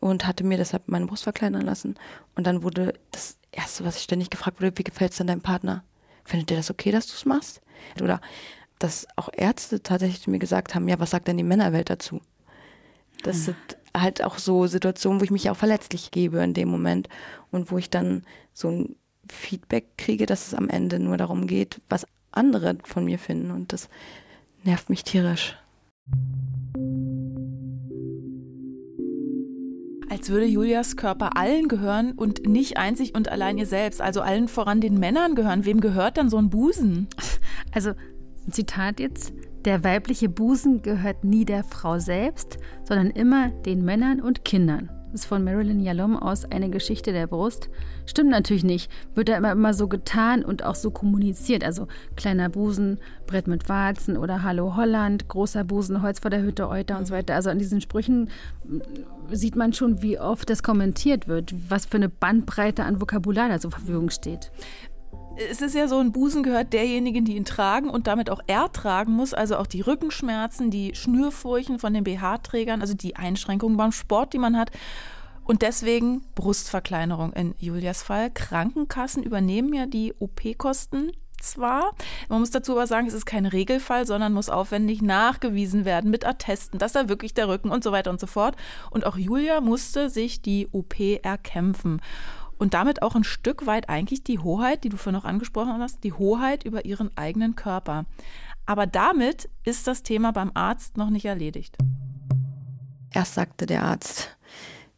und 0.00 0.26
hatte 0.26 0.42
mir 0.42 0.58
deshalb 0.58 0.88
meine 0.88 1.06
Brust 1.06 1.22
verkleinern 1.22 1.62
lassen. 1.62 1.94
Und 2.34 2.48
dann 2.48 2.64
wurde 2.64 2.94
das 3.12 3.36
Erste, 3.52 3.84
was 3.84 3.98
ich 3.98 4.02
ständig 4.02 4.30
gefragt 4.30 4.60
wurde, 4.60 4.76
wie 4.76 4.82
gefällt 4.82 5.12
es 5.12 5.18
denn 5.18 5.28
deinem 5.28 5.42
Partner? 5.42 5.84
Findet 6.24 6.50
ihr 6.50 6.56
das 6.56 6.72
okay, 6.72 6.90
dass 6.90 7.06
du 7.06 7.12
es 7.12 7.24
machst? 7.24 7.60
Oder 8.02 8.20
dass 8.80 9.06
auch 9.14 9.28
Ärzte 9.32 9.80
tatsächlich 9.80 10.26
mir 10.26 10.40
gesagt 10.40 10.74
haben, 10.74 10.88
ja, 10.88 10.98
was 10.98 11.10
sagt 11.10 11.28
denn 11.28 11.36
die 11.36 11.44
Männerwelt 11.44 11.88
dazu? 11.88 12.20
Das 13.22 13.36
hm. 13.36 13.42
sind 13.42 13.56
halt 13.96 14.24
auch 14.24 14.38
so 14.38 14.66
Situationen, 14.66 15.20
wo 15.20 15.24
ich 15.24 15.30
mich 15.30 15.48
auch 15.48 15.56
verletzlich 15.56 16.10
gebe 16.10 16.42
in 16.42 16.54
dem 16.54 16.68
Moment 16.68 17.08
und 17.52 17.70
wo 17.70 17.78
ich 17.78 17.90
dann 17.90 18.24
so 18.52 18.70
ein 18.72 18.96
Feedback 19.30 19.96
kriege, 19.96 20.26
dass 20.26 20.48
es 20.48 20.54
am 20.54 20.68
Ende 20.68 20.98
nur 20.98 21.16
darum 21.16 21.46
geht, 21.46 21.80
was 21.88 22.08
andere 22.32 22.78
von 22.82 23.04
mir 23.04 23.20
finden. 23.20 23.52
Und 23.52 23.72
das 23.72 23.88
nervt 24.64 24.90
mich 24.90 25.04
tierisch. 25.04 25.56
Als 30.12 30.28
würde 30.28 30.44
Julias 30.44 30.96
Körper 30.96 31.38
allen 31.38 31.68
gehören 31.68 32.12
und 32.12 32.46
nicht 32.46 32.76
einzig 32.76 33.14
und 33.14 33.30
allein 33.30 33.56
ihr 33.56 33.64
selbst, 33.64 34.02
also 34.02 34.20
allen 34.20 34.46
voran 34.46 34.82
den 34.82 34.98
Männern 34.98 35.34
gehören. 35.34 35.64
Wem 35.64 35.80
gehört 35.80 36.18
dann 36.18 36.28
so 36.28 36.36
ein 36.36 36.50
Busen? 36.50 37.08
Also, 37.74 37.92
Zitat 38.50 39.00
jetzt. 39.00 39.32
Der 39.64 39.82
weibliche 39.84 40.28
Busen 40.28 40.82
gehört 40.82 41.24
nie 41.24 41.46
der 41.46 41.64
Frau 41.64 41.98
selbst, 41.98 42.58
sondern 42.86 43.08
immer 43.08 43.48
den 43.48 43.82
Männern 43.82 44.20
und 44.20 44.44
Kindern 44.44 44.90
ist 45.12 45.26
von 45.26 45.44
Marilyn 45.44 45.80
Yalom 45.80 46.16
aus 46.16 46.44
Eine 46.44 46.70
Geschichte 46.70 47.12
der 47.12 47.26
Brust. 47.26 47.68
Stimmt 48.06 48.30
natürlich 48.30 48.64
nicht. 48.64 48.90
Wird 49.14 49.28
da 49.28 49.36
immer, 49.36 49.52
immer 49.52 49.74
so 49.74 49.88
getan 49.88 50.44
und 50.44 50.64
auch 50.64 50.74
so 50.74 50.90
kommuniziert. 50.90 51.64
Also 51.64 51.86
kleiner 52.16 52.48
Busen, 52.48 52.98
Brett 53.26 53.46
mit 53.46 53.68
Warzen 53.68 54.16
oder 54.16 54.42
Hallo 54.42 54.76
Holland, 54.76 55.28
großer 55.28 55.64
Busen, 55.64 56.02
Holz 56.02 56.20
vor 56.20 56.30
der 56.30 56.42
Hütte, 56.42 56.68
Euter 56.68 56.98
und 56.98 57.06
so 57.06 57.14
weiter. 57.14 57.34
Also 57.34 57.50
an 57.50 57.58
diesen 57.58 57.80
Sprüchen 57.80 58.30
sieht 59.30 59.56
man 59.56 59.72
schon, 59.72 60.02
wie 60.02 60.18
oft 60.18 60.48
das 60.48 60.62
kommentiert 60.62 61.28
wird, 61.28 61.54
was 61.68 61.86
für 61.86 61.96
eine 61.96 62.08
Bandbreite 62.08 62.84
an 62.84 63.00
Vokabular 63.00 63.48
da 63.48 63.60
zur 63.60 63.70
Verfügung 63.70 64.10
steht 64.10 64.50
es 65.36 65.60
ist 65.60 65.74
ja 65.74 65.88
so, 65.88 65.98
ein 65.98 66.12
Busen 66.12 66.42
gehört 66.42 66.72
derjenigen, 66.72 67.24
die 67.24 67.36
ihn 67.36 67.44
tragen 67.44 67.90
und 67.90 68.06
damit 68.06 68.30
auch 68.30 68.40
er 68.46 68.72
tragen 68.72 69.12
muss. 69.12 69.34
Also 69.34 69.56
auch 69.56 69.66
die 69.66 69.80
Rückenschmerzen, 69.80 70.70
die 70.70 70.94
Schnürfurchen 70.94 71.78
von 71.78 71.94
den 71.94 72.04
BH-Trägern, 72.04 72.80
also 72.80 72.94
die 72.94 73.16
Einschränkungen 73.16 73.76
beim 73.76 73.92
Sport, 73.92 74.32
die 74.32 74.38
man 74.38 74.56
hat. 74.56 74.70
Und 75.44 75.62
deswegen 75.62 76.22
Brustverkleinerung 76.34 77.32
in 77.32 77.54
Julias 77.58 78.02
Fall. 78.02 78.30
Krankenkassen 78.30 79.22
übernehmen 79.22 79.72
ja 79.74 79.86
die 79.86 80.14
OP-Kosten 80.18 81.12
zwar. 81.40 81.94
Man 82.28 82.38
muss 82.38 82.50
dazu 82.50 82.72
aber 82.72 82.86
sagen, 82.86 83.08
es 83.08 83.14
ist 83.14 83.26
kein 83.26 83.46
Regelfall, 83.46 84.06
sondern 84.06 84.32
muss 84.32 84.48
aufwendig 84.48 85.02
nachgewiesen 85.02 85.84
werden 85.84 86.10
mit 86.10 86.24
Attesten, 86.24 86.78
dass 86.78 86.92
da 86.92 87.08
wirklich 87.08 87.34
der 87.34 87.48
Rücken 87.48 87.70
und 87.70 87.82
so 87.82 87.90
weiter 87.90 88.10
und 88.10 88.20
so 88.20 88.28
fort. 88.28 88.56
Und 88.90 89.04
auch 89.04 89.16
Julia 89.16 89.60
musste 89.60 90.08
sich 90.08 90.42
die 90.42 90.68
OP 90.70 90.94
erkämpfen 91.22 92.00
und 92.62 92.74
damit 92.74 93.02
auch 93.02 93.16
ein 93.16 93.24
Stück 93.24 93.66
weit 93.66 93.88
eigentlich 93.88 94.22
die 94.22 94.38
Hoheit, 94.38 94.84
die 94.84 94.88
du 94.88 94.96
vorhin 94.96 95.18
noch 95.18 95.24
angesprochen 95.24 95.80
hast, 95.80 96.04
die 96.04 96.12
Hoheit 96.12 96.62
über 96.62 96.84
ihren 96.84 97.10
eigenen 97.16 97.56
Körper. 97.56 98.04
Aber 98.66 98.86
damit 98.86 99.48
ist 99.64 99.88
das 99.88 100.04
Thema 100.04 100.30
beim 100.30 100.52
Arzt 100.54 100.96
noch 100.96 101.10
nicht 101.10 101.24
erledigt. 101.24 101.76
Erst 103.10 103.34
sagte 103.34 103.66
der 103.66 103.82
Arzt, 103.82 104.36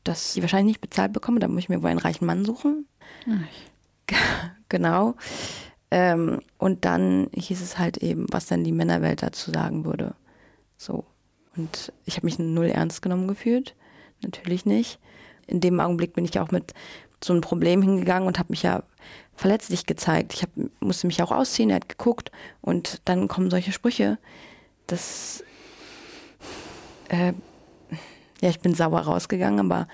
dass 0.04 0.36
ich 0.36 0.42
wahrscheinlich 0.42 0.74
nicht 0.74 0.82
bezahlt 0.82 1.14
bekomme, 1.14 1.40
da 1.40 1.48
muss 1.48 1.60
ich 1.60 1.68
mir 1.70 1.82
wohl 1.82 1.88
einen 1.88 2.00
reichen 2.00 2.26
Mann 2.26 2.44
suchen. 2.44 2.86
Ach. 3.30 4.14
genau. 4.68 5.14
Ähm, 5.90 6.42
und 6.58 6.84
dann 6.84 7.30
hieß 7.32 7.62
es 7.62 7.78
halt 7.78 7.96
eben, 7.96 8.26
was 8.30 8.44
dann 8.44 8.62
die 8.62 8.72
Männerwelt 8.72 9.22
dazu 9.22 9.50
sagen 9.50 9.86
würde. 9.86 10.14
So. 10.76 11.06
Und 11.56 11.94
ich 12.04 12.18
habe 12.18 12.26
mich 12.26 12.38
null 12.38 12.66
ernst 12.66 13.00
genommen 13.00 13.26
gefühlt. 13.26 13.74
Natürlich 14.20 14.66
nicht. 14.66 14.98
In 15.46 15.60
dem 15.60 15.80
Augenblick 15.80 16.14
bin 16.14 16.24
ich 16.24 16.38
auch 16.38 16.50
mit 16.50 16.72
so 17.24 17.32
einem 17.32 17.42
Problem 17.42 17.82
hingegangen 17.82 18.26
und 18.26 18.38
habe 18.38 18.50
mich 18.50 18.62
ja 18.62 18.82
verletzlich 19.34 19.86
gezeigt. 19.86 20.34
Ich 20.34 20.42
hab, 20.42 20.50
musste 20.80 21.06
mich 21.06 21.22
auch 21.22 21.32
ausziehen, 21.32 21.70
er 21.70 21.76
hat 21.76 21.88
geguckt 21.88 22.30
und 22.60 23.00
dann 23.04 23.28
kommen 23.28 23.50
solche 23.50 23.72
Sprüche. 23.72 24.18
Das, 24.86 25.42
äh, 27.08 27.32
ja, 28.40 28.48
ich 28.50 28.60
bin 28.60 28.74
sauer 28.74 29.00
rausgegangen, 29.00 29.60
aber 29.60 29.88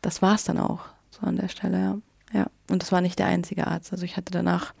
das 0.00 0.22
war 0.22 0.34
es 0.34 0.44
dann 0.44 0.58
auch 0.58 0.80
so 1.10 1.26
an 1.26 1.36
der 1.36 1.48
Stelle, 1.48 1.78
ja. 1.78 1.98
ja. 2.32 2.46
Und 2.70 2.82
das 2.82 2.92
war 2.92 3.00
nicht 3.00 3.18
der 3.18 3.26
einzige 3.26 3.66
Arzt. 3.66 3.92
Also 3.92 4.04
ich 4.04 4.16
hatte 4.16 4.32
danach 4.32 4.72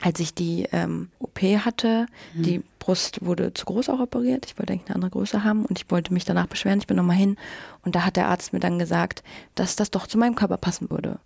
als 0.00 0.20
ich 0.20 0.34
die 0.34 0.66
ähm, 0.72 1.08
OP 1.18 1.40
hatte, 1.40 2.06
mhm. 2.34 2.42
die 2.42 2.62
Brust 2.84 3.24
wurde 3.24 3.54
zu 3.54 3.64
groß 3.64 3.88
auch 3.88 4.00
operiert. 4.00 4.44
Ich 4.44 4.58
wollte 4.58 4.74
eigentlich 4.74 4.88
eine 4.88 4.96
andere 4.96 5.12
Größe 5.12 5.42
haben 5.42 5.64
und 5.64 5.78
ich 5.78 5.90
wollte 5.90 6.12
mich 6.12 6.26
danach 6.26 6.48
beschweren. 6.48 6.80
Ich 6.80 6.86
bin 6.86 6.98
nochmal 6.98 7.16
hin 7.16 7.36
und 7.82 7.94
da 7.94 8.04
hat 8.04 8.16
der 8.16 8.28
Arzt 8.28 8.52
mir 8.52 8.60
dann 8.60 8.78
gesagt, 8.78 9.22
dass 9.54 9.74
das 9.74 9.90
doch 9.90 10.06
zu 10.06 10.18
meinem 10.18 10.34
Körper 10.34 10.58
passen 10.58 10.90
würde. 10.90 11.18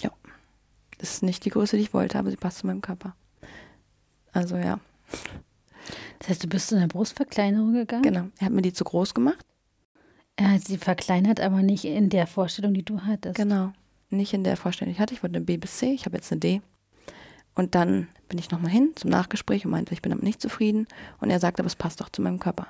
Ja. 0.00 0.12
Das 0.98 1.14
ist 1.14 1.24
nicht 1.24 1.44
die 1.44 1.50
Größe, 1.50 1.76
die 1.76 1.82
ich 1.82 1.94
wollte, 1.94 2.16
aber 2.16 2.30
sie 2.30 2.36
passt 2.36 2.58
zu 2.58 2.68
meinem 2.68 2.80
Körper. 2.80 3.16
Also 4.30 4.56
ja. 4.56 4.78
Das 6.20 6.28
heißt, 6.28 6.44
du 6.44 6.48
bist 6.48 6.68
zu 6.68 6.76
einer 6.76 6.86
Brustverkleinerung 6.86 7.72
gegangen? 7.72 8.04
Genau. 8.04 8.24
Er 8.38 8.46
hat 8.46 8.52
mir 8.52 8.62
die 8.62 8.72
zu 8.72 8.84
groß 8.84 9.14
gemacht. 9.14 9.44
Er 10.36 10.52
hat 10.52 10.64
sie 10.64 10.78
verkleinert, 10.78 11.40
aber 11.40 11.62
nicht 11.62 11.86
in 11.86 12.08
der 12.08 12.28
Vorstellung, 12.28 12.72
die 12.72 12.84
du 12.84 13.00
hattest. 13.00 13.34
Genau. 13.34 13.72
Nicht 14.10 14.32
in 14.32 14.44
der 14.44 14.56
Vorstellung, 14.56 14.92
die 14.92 14.96
ich 14.96 15.00
hatte. 15.00 15.14
Ich 15.14 15.24
wollte 15.24 15.38
eine 15.38 15.44
B 15.44 15.56
bis 15.56 15.78
C, 15.78 15.90
ich 15.90 16.06
habe 16.06 16.16
jetzt 16.18 16.30
eine 16.30 16.38
D. 16.38 16.62
Und 17.58 17.74
dann 17.74 18.06
bin 18.28 18.38
ich 18.38 18.52
nochmal 18.52 18.70
hin 18.70 18.92
zum 18.94 19.10
Nachgespräch 19.10 19.64
und 19.64 19.72
meinte, 19.72 19.92
ich 19.92 20.00
bin 20.00 20.10
damit 20.10 20.22
nicht 20.22 20.40
zufrieden. 20.40 20.86
Und 21.20 21.28
er 21.28 21.40
sagte, 21.40 21.60
aber 21.60 21.66
es 21.66 21.74
passt 21.74 22.00
doch 22.00 22.08
zu 22.08 22.22
meinem 22.22 22.38
Körper. 22.38 22.68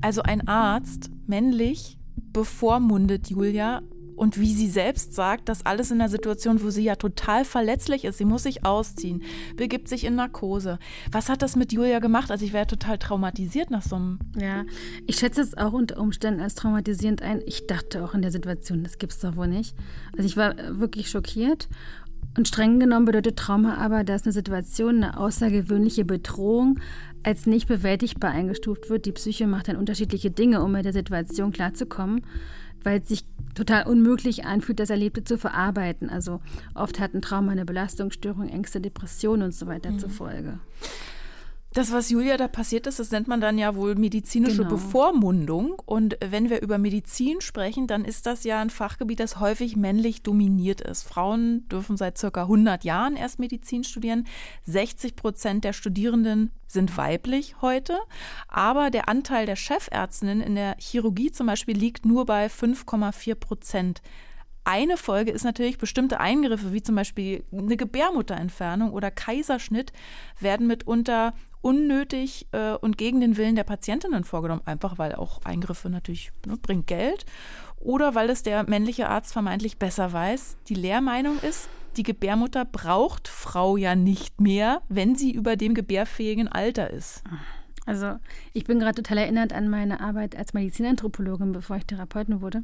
Also 0.00 0.22
ein 0.22 0.46
Arzt, 0.46 1.10
männlich, 1.26 1.98
bevormundet 2.32 3.30
Julia 3.30 3.82
und 4.16 4.38
wie 4.38 4.54
sie 4.54 4.68
selbst 4.68 5.14
sagt, 5.14 5.48
das 5.48 5.66
alles 5.66 5.90
in 5.90 6.00
einer 6.00 6.08
Situation, 6.08 6.62
wo 6.62 6.70
sie 6.70 6.84
ja 6.84 6.96
total 6.96 7.44
verletzlich 7.44 8.04
ist. 8.04 8.18
Sie 8.18 8.24
muss 8.24 8.44
sich 8.44 8.64
ausziehen, 8.64 9.22
begibt 9.56 9.88
sich 9.88 10.04
in 10.04 10.14
Narkose. 10.14 10.78
Was 11.10 11.28
hat 11.28 11.42
das 11.42 11.56
mit 11.56 11.72
Julia 11.72 11.98
gemacht? 11.98 12.30
Also 12.30 12.44
ich 12.44 12.52
wäre 12.52 12.66
total 12.66 12.98
traumatisiert 12.98 13.70
nach 13.70 13.82
so 13.82 13.96
einem. 13.96 14.18
Ja, 14.36 14.64
ich 15.06 15.16
schätze 15.16 15.40
es 15.40 15.56
auch 15.56 15.72
unter 15.72 15.98
Umständen 15.98 16.40
als 16.40 16.54
traumatisierend 16.54 17.22
ein. 17.22 17.42
Ich 17.46 17.66
dachte 17.66 18.04
auch 18.04 18.14
in 18.14 18.22
der 18.22 18.30
Situation, 18.30 18.84
das 18.84 18.98
gibt 18.98 19.12
es 19.12 19.18
doch 19.18 19.36
wohl 19.36 19.48
nicht. 19.48 19.74
Also 20.12 20.26
ich 20.26 20.36
war 20.36 20.54
wirklich 20.78 21.10
schockiert 21.10 21.68
und 22.36 22.48
streng 22.48 22.80
genommen 22.80 23.06
bedeutet 23.06 23.36
Trauma 23.36 23.76
aber, 23.76 24.04
dass 24.04 24.24
eine 24.24 24.32
Situation, 24.32 25.02
eine 25.02 25.18
außergewöhnliche 25.18 26.04
Bedrohung 26.04 26.80
als 27.22 27.46
nicht 27.46 27.68
bewältigbar 27.68 28.32
eingestuft 28.32 28.90
wird. 28.90 29.06
Die 29.06 29.12
Psyche 29.12 29.46
macht 29.46 29.68
dann 29.68 29.76
unterschiedliche 29.76 30.30
Dinge, 30.30 30.62
um 30.62 30.72
mit 30.72 30.84
der 30.84 30.92
Situation 30.92 31.52
klarzukommen, 31.52 32.22
weil 32.82 33.00
es 33.00 33.08
sich 33.08 33.24
total 33.54 33.86
unmöglich 33.86 34.44
anfühlt, 34.44 34.80
das 34.80 34.90
Erlebte 34.90 35.24
zu 35.24 35.38
verarbeiten. 35.38 36.10
Also 36.10 36.40
oft 36.74 36.98
hat 36.98 37.14
ein 37.14 37.22
Trauma 37.22 37.52
eine 37.52 37.64
Belastungsstörung, 37.64 38.48
Ängste, 38.48 38.80
Depressionen 38.80 39.44
und 39.44 39.54
so 39.54 39.66
weiter 39.66 39.92
mhm. 39.92 39.98
zur 40.00 40.10
Folge. 40.10 40.58
Das, 41.74 41.90
was 41.90 42.08
Julia 42.08 42.36
da 42.36 42.46
passiert 42.46 42.86
ist, 42.86 43.00
das 43.00 43.10
nennt 43.10 43.26
man 43.26 43.40
dann 43.40 43.58
ja 43.58 43.74
wohl 43.74 43.96
medizinische 43.96 44.58
genau. 44.58 44.68
Bevormundung. 44.68 45.74
Und 45.84 46.16
wenn 46.24 46.48
wir 46.48 46.62
über 46.62 46.78
Medizin 46.78 47.40
sprechen, 47.40 47.88
dann 47.88 48.04
ist 48.04 48.26
das 48.26 48.44
ja 48.44 48.60
ein 48.60 48.70
Fachgebiet, 48.70 49.18
das 49.18 49.40
häufig 49.40 49.74
männlich 49.74 50.22
dominiert 50.22 50.80
ist. 50.80 51.02
Frauen 51.02 51.68
dürfen 51.68 51.96
seit 51.96 52.16
circa 52.16 52.42
100 52.42 52.84
Jahren 52.84 53.16
erst 53.16 53.40
Medizin 53.40 53.82
studieren. 53.82 54.28
60 54.66 55.16
Prozent 55.16 55.64
der 55.64 55.72
Studierenden 55.72 56.52
sind 56.68 56.96
weiblich 56.96 57.60
heute. 57.60 57.98
Aber 58.46 58.90
der 58.90 59.08
Anteil 59.08 59.44
der 59.44 59.56
Chefärztinnen 59.56 60.42
in 60.42 60.54
der 60.54 60.76
Chirurgie 60.78 61.32
zum 61.32 61.48
Beispiel 61.48 61.76
liegt 61.76 62.06
nur 62.06 62.24
bei 62.24 62.46
5,4 62.46 63.34
Prozent. 63.34 64.00
Eine 64.62 64.96
Folge 64.96 65.32
ist 65.32 65.44
natürlich, 65.44 65.78
bestimmte 65.78 66.20
Eingriffe, 66.20 66.72
wie 66.72 66.82
zum 66.82 66.94
Beispiel 66.94 67.42
eine 67.50 67.76
Gebärmutterentfernung 67.76 68.92
oder 68.92 69.10
Kaiserschnitt, 69.10 69.92
werden 70.38 70.68
mitunter 70.68 71.34
unnötig 71.64 72.46
äh, 72.52 72.72
und 72.74 72.98
gegen 72.98 73.20
den 73.20 73.38
Willen 73.38 73.56
der 73.56 73.64
Patientinnen 73.64 74.24
vorgenommen, 74.24 74.62
einfach 74.66 74.98
weil 74.98 75.14
auch 75.14 75.40
Eingriffe 75.44 75.88
natürlich 75.88 76.30
ne, 76.46 76.58
bringt 76.58 76.86
Geld 76.86 77.24
oder 77.80 78.14
weil 78.14 78.28
es 78.28 78.42
der 78.42 78.68
männliche 78.68 79.08
Arzt 79.08 79.32
vermeintlich 79.32 79.78
besser 79.78 80.12
weiß. 80.12 80.58
Die 80.68 80.74
Lehrmeinung 80.74 81.38
ist, 81.38 81.68
die 81.96 82.02
Gebärmutter 82.02 82.64
braucht 82.66 83.28
Frau 83.28 83.76
ja 83.76 83.94
nicht 83.94 84.40
mehr, 84.40 84.82
wenn 84.88 85.16
sie 85.16 85.32
über 85.32 85.56
dem 85.56 85.74
gebärfähigen 85.74 86.48
Alter 86.48 86.90
ist. 86.90 87.22
Also 87.86 88.18
ich 88.52 88.64
bin 88.64 88.78
gerade 88.78 89.02
total 89.02 89.18
erinnert 89.18 89.52
an 89.52 89.68
meine 89.68 90.00
Arbeit 90.00 90.36
als 90.36 90.54
Medizinanthropologin, 90.54 91.52
bevor 91.52 91.76
ich 91.76 91.84
Therapeutin 91.84 92.40
wurde. 92.40 92.62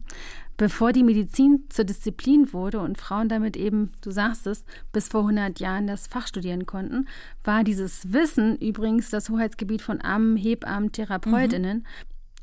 Bevor 0.56 0.92
die 0.92 1.02
Medizin 1.02 1.64
zur 1.68 1.84
Disziplin 1.84 2.52
wurde 2.52 2.80
und 2.80 2.98
Frauen 2.98 3.28
damit 3.28 3.56
eben, 3.56 3.92
du 4.00 4.10
sagst 4.10 4.46
es, 4.46 4.64
bis 4.92 5.08
vor 5.08 5.20
100 5.20 5.60
Jahren 5.60 5.86
das 5.86 6.06
Fach 6.06 6.26
studieren 6.26 6.66
konnten, 6.66 7.06
war 7.44 7.64
dieses 7.64 8.12
Wissen 8.12 8.56
übrigens 8.56 9.10
das 9.10 9.28
Hoheitsgebiet 9.28 9.82
von 9.82 10.00
Ammen, 10.00 10.36
Hebammen, 10.36 10.92
Therapeutinnen. 10.92 11.78
Mhm. 11.78 11.84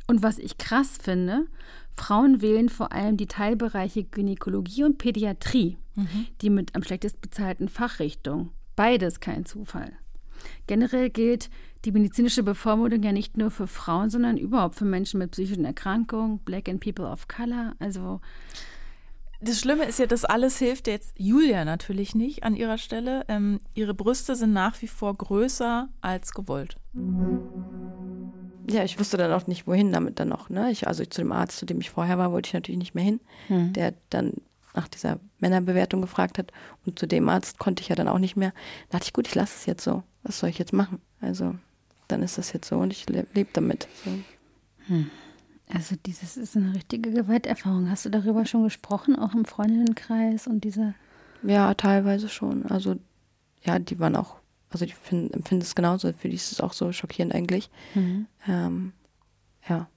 Und 0.08 0.24
was 0.24 0.38
ich 0.38 0.58
krass 0.58 0.98
finde, 1.02 1.48
Frauen 1.96 2.42
wählen 2.42 2.70
vor 2.70 2.92
allem 2.92 3.18
die 3.18 3.28
Teilbereiche 3.28 4.04
Gynäkologie 4.04 4.84
und 4.84 5.00
Pädiatrie, 5.00 5.78
mhm. 5.96 6.28
die 6.42 6.50
mit 6.50 6.76
am 6.76 6.84
schlechtest 6.84 7.22
bezahlten 7.22 7.70
Fachrichtungen. 7.70 8.52
Beides 8.76 9.20
kein 9.20 9.46
Zufall. 9.46 9.92
Generell 10.68 11.10
gilt 11.10 11.50
die 11.88 11.94
medizinische 11.94 12.44
Bevormundung 12.44 13.02
ja 13.02 13.14
nicht 13.14 13.38
nur 13.38 13.50
für 13.50 13.66
Frauen, 13.66 14.10
sondern 14.10 14.36
überhaupt 14.36 14.76
für 14.76 14.84
Menschen 14.84 15.20
mit 15.20 15.32
psychischen 15.32 15.64
Erkrankungen, 15.64 16.40
Black 16.40 16.68
and 16.68 16.82
People 16.82 17.06
of 17.06 17.30
Color. 17.30 17.76
Also 17.80 18.20
das 19.40 19.62
Schlimme 19.62 19.86
ist 19.86 19.98
ja, 19.98 20.06
das 20.06 20.26
alles 20.26 20.60
hilft 20.60 20.88
jetzt 20.88 21.14
Julia 21.18 21.64
natürlich 21.64 22.14
nicht 22.14 22.44
an 22.44 22.58
ihrer 22.58 22.78
Stelle. 22.78 23.24
Ähm, 23.30 23.62
ihre 23.74 23.94
Brüste 23.94 24.36
sind 24.36 24.52
nach 24.52 24.82
wie 24.82 24.90
vor 24.90 25.16
größer 25.16 25.88
als 26.02 26.34
gewollt. 26.34 26.76
Ja, 28.70 28.84
ich 28.84 29.00
wusste 29.00 29.16
dann 29.16 29.32
auch 29.32 29.48
nicht, 29.48 29.66
wohin 29.66 29.94
damit 29.94 30.20
dann 30.20 30.28
noch. 30.28 30.50
Ne? 30.50 30.70
Ich, 30.72 30.88
also 30.90 31.06
zu 31.06 31.22
dem 31.22 31.32
Arzt, 31.32 31.58
zu 31.58 31.66
dem 31.66 31.80
ich 31.80 31.92
vorher 31.92 32.18
war, 32.18 32.34
wollte 32.34 32.48
ich 32.48 32.54
natürlich 32.54 32.80
nicht 32.80 32.96
mehr 32.96 33.06
hin. 33.06 33.22
Hm. 33.48 33.72
Der 33.72 33.94
dann 34.10 34.34
nach 34.74 34.90
dieser 34.90 35.22
Männerbewertung 35.40 36.02
gefragt 36.02 36.38
hat. 36.38 36.52
Und 36.86 37.00
zu 37.00 37.08
dem 37.08 37.30
Arzt 37.30 37.60
konnte 37.60 37.82
ich 37.82 37.88
ja 37.88 37.96
dann 37.96 38.10
auch 38.10 38.20
nicht 38.20 38.36
mehr. 38.36 38.52
Da 38.90 38.98
dachte 38.98 39.06
ich, 39.08 39.14
gut, 39.14 39.28
ich 39.28 39.36
lasse 39.36 39.56
es 39.56 39.66
jetzt 39.66 39.86
so. 39.86 40.04
Was 40.24 40.40
soll 40.40 40.50
ich 40.50 40.60
jetzt 40.60 40.74
machen? 40.74 41.00
Also, 41.22 41.56
dann 42.08 42.24
ist 42.24 42.38
das 42.38 42.54
jetzt 42.54 42.68
so 42.68 42.78
und 42.78 42.92
ich 42.92 43.10
lebe 43.10 43.28
leb 43.34 43.54
damit. 43.54 43.88
So. 44.04 44.12
Hm. 44.88 45.10
Also, 45.70 45.96
dieses 46.06 46.38
ist 46.38 46.56
eine 46.56 46.74
richtige 46.74 47.12
Gewalterfahrung. 47.12 47.90
Hast 47.90 48.06
du 48.06 48.10
darüber 48.10 48.46
schon 48.46 48.64
gesprochen, 48.64 49.18
auch 49.18 49.34
im 49.34 49.46
Freundinnenkreis 49.46 50.48
und 50.48 50.64
diese. 50.64 50.94
Ja, 51.44 51.74
teilweise 51.74 52.30
schon. 52.30 52.66
Also, 52.68 52.96
ja, 53.64 53.78
die 53.80 54.00
waren 54.00 54.16
auch, 54.16 54.38
also 54.70 54.86
die 54.86 54.94
empfinden 55.10 55.62
es 55.62 55.76
genauso. 55.76 56.12
Für 56.14 56.30
die 56.30 56.36
ist 56.36 56.52
es 56.52 56.62
auch 56.62 56.74
so 56.74 56.92
schockierend 56.94 57.36
eigentlich. 57.36 57.70
Mhm. 57.96 58.28
Ähm, 58.48 58.94
ja 59.68 59.88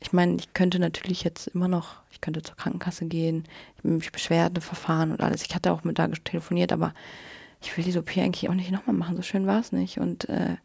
ich 0.00 0.12
meine, 0.12 0.36
ich 0.36 0.54
könnte 0.54 0.78
natürlich 0.78 1.22
jetzt 1.22 1.48
immer 1.48 1.68
noch, 1.68 1.96
ich 2.10 2.20
könnte 2.20 2.42
zur 2.42 2.56
Krankenkasse 2.56 3.06
gehen, 3.06 3.44
mich 3.82 4.10
Beschwerdeverfahren 4.10 5.12
und 5.12 5.20
alles. 5.20 5.44
Ich 5.44 5.54
hatte 5.54 5.72
auch 5.72 5.84
mit 5.84 5.98
da 5.98 6.08
telefoniert, 6.08 6.72
aber 6.72 6.94
ich 7.60 7.76
will 7.76 7.84
diese 7.84 8.00
OP 8.00 8.16
eigentlich 8.16 8.48
auch 8.48 8.54
nicht 8.54 8.70
nochmal 8.70 8.96
machen. 8.96 9.16
So 9.16 9.22
schön 9.22 9.46
war 9.46 9.60
es 9.60 9.72
nicht. 9.72 9.98
Und 9.98 10.28
äh, 10.30 10.56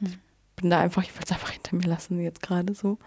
ich 0.00 0.18
bin 0.56 0.70
da 0.70 0.80
einfach, 0.80 1.02
ich 1.02 1.14
will 1.14 1.22
es 1.24 1.32
einfach 1.32 1.50
hinter 1.50 1.76
mir 1.76 1.86
lassen, 1.86 2.20
jetzt 2.20 2.42
gerade 2.42 2.74
so. 2.74 2.98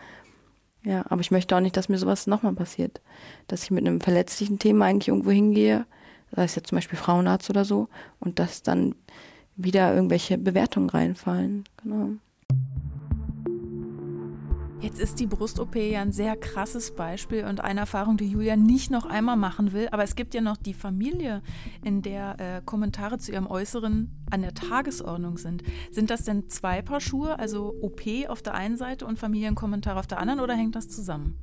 Ja, 0.84 1.04
aber 1.10 1.22
ich 1.22 1.32
möchte 1.32 1.56
auch 1.56 1.62
nicht, 1.62 1.76
dass 1.78 1.90
mir 1.90 1.98
sowas 1.98 2.28
nochmal 2.28 2.54
passiert. 2.54 3.02
Dass 3.48 3.64
ich 3.64 3.72
mit 3.72 3.88
einem 3.88 4.02
verletzlichen 4.02 4.60
Thema 4.60 4.86
eigentlich 4.86 5.08
irgendwo 5.08 5.32
hingehe, 5.32 5.86
sei 6.32 6.44
es 6.44 6.56
jetzt 6.56 6.70
zum 6.70 6.78
Beispiel 6.78 6.98
Frauenarzt 6.98 7.50
oder 7.50 7.66
so, 7.66 7.90
und 8.20 8.40
dass 8.40 8.62
dann 8.62 8.96
wieder 9.56 9.94
irgendwelche 9.96 10.38
Bewertungen 10.38 10.90
reinfallen. 10.90 11.64
Genau. 11.82 12.10
Jetzt 14.86 15.00
ist 15.00 15.20
die 15.20 15.26
Brust-OP 15.26 15.78
ja 15.78 16.04
ein 16.04 16.12
sehr 16.12 16.36
krasses 16.36 16.92
Beispiel 16.92 17.46
und 17.46 17.60
eine 17.60 17.80
Erfahrung, 17.80 18.18
die 18.18 18.28
Julia 18.28 18.56
nicht 18.56 18.92
noch 18.92 19.08
einmal 19.08 19.36
machen 19.36 19.74
will. 19.74 19.88
Aber 19.92 20.04
es 20.04 20.16
gibt 20.16 20.36
ja 20.36 20.42
noch 20.42 20.58
die 20.58 20.76
Familie, 20.76 21.42
in 21.84 22.04
der 22.04 22.36
äh, 22.40 22.62
Kommentare 22.64 23.18
zu 23.18 23.32
ihrem 23.32 23.48
Äußeren 23.48 24.12
an 24.30 24.44
der 24.44 24.54
Tagesordnung 24.54 25.40
sind. 25.40 25.64
Sind 25.90 26.12
das 26.12 26.24
denn 26.24 26.50
zwei 26.50 26.84
Paar 26.84 27.02
Schuhe, 27.02 27.40
also 27.40 27.74
OP 27.82 28.04
auf 28.28 28.44
der 28.44 28.54
einen 28.54 28.78
Seite 28.78 29.08
und 29.08 29.18
Familienkommentare 29.18 30.00
auf 30.00 30.06
der 30.06 30.20
anderen, 30.20 30.40
oder 30.40 30.54
hängt 30.54 30.76
das 30.76 30.88
zusammen? 30.88 31.36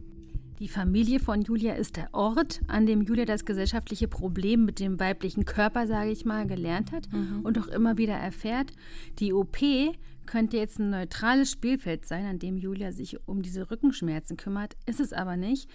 Die 0.60 0.68
Familie 0.68 1.18
von 1.18 1.42
Julia 1.42 1.72
ist 1.72 1.96
der 1.96 2.14
Ort, 2.14 2.60
an 2.68 2.86
dem 2.86 3.02
Julia 3.02 3.24
das 3.24 3.44
gesellschaftliche 3.44 4.06
Problem 4.06 4.64
mit 4.64 4.78
dem 4.78 5.00
weiblichen 5.00 5.44
Körper, 5.44 5.88
sage 5.88 6.12
ich 6.12 6.24
mal, 6.24 6.46
gelernt 6.46 6.92
hat 6.92 7.12
mhm. 7.12 7.40
und 7.42 7.58
auch 7.58 7.66
immer 7.66 7.98
wieder 7.98 8.14
erfährt. 8.14 8.70
Die 9.18 9.32
OP 9.32 9.58
könnte 10.26 10.56
jetzt 10.56 10.78
ein 10.78 10.90
neutrales 10.90 11.50
Spielfeld 11.50 12.06
sein, 12.06 12.26
an 12.26 12.38
dem 12.38 12.56
Julia 12.56 12.92
sich 12.92 13.26
um 13.26 13.42
diese 13.42 13.70
Rückenschmerzen 13.70 14.36
kümmert, 14.36 14.76
ist 14.86 15.00
es 15.00 15.12
aber 15.12 15.36
nicht. 15.36 15.68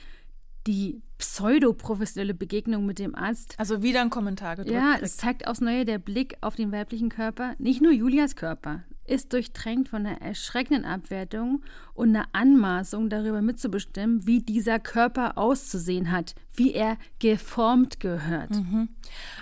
die 0.68 1.02
pseudo-professionelle 1.18 2.34
Begegnung 2.34 2.86
mit 2.86 3.00
dem 3.00 3.16
Arzt. 3.16 3.56
Also 3.58 3.82
wieder 3.82 4.02
ein 4.02 4.10
Kommentar 4.10 4.58
gedrückt. 4.58 4.76
Ja, 4.76 4.98
es 5.02 5.18
zeigt 5.18 5.48
aufs 5.48 5.62
Neue 5.62 5.86
der 5.86 5.98
Blick 5.98 6.38
auf 6.42 6.56
den 6.56 6.72
weiblichen 6.72 7.10
Körper, 7.10 7.56
nicht 7.58 7.82
nur 7.82 7.92
Julias 7.92 8.36
Körper, 8.36 8.84
ist 9.08 9.34
durchtränkt 9.34 9.90
von 9.90 10.06
einer 10.06 10.22
erschreckenden 10.22 10.86
Abwertung 10.86 11.64
und 11.94 12.10
einer 12.10 12.28
Anmaßung 12.34 13.10
darüber 13.10 13.42
mitzubestimmen, 13.42 14.28
wie 14.28 14.40
dieser 14.40 14.80
Körper 14.80 15.38
auszusehen 15.38 16.12
hat, 16.12 16.36
wie 16.56 16.74
er 16.74 16.98
geformt 17.20 18.00
gehört. 18.00 18.52
Mhm. 18.52 18.90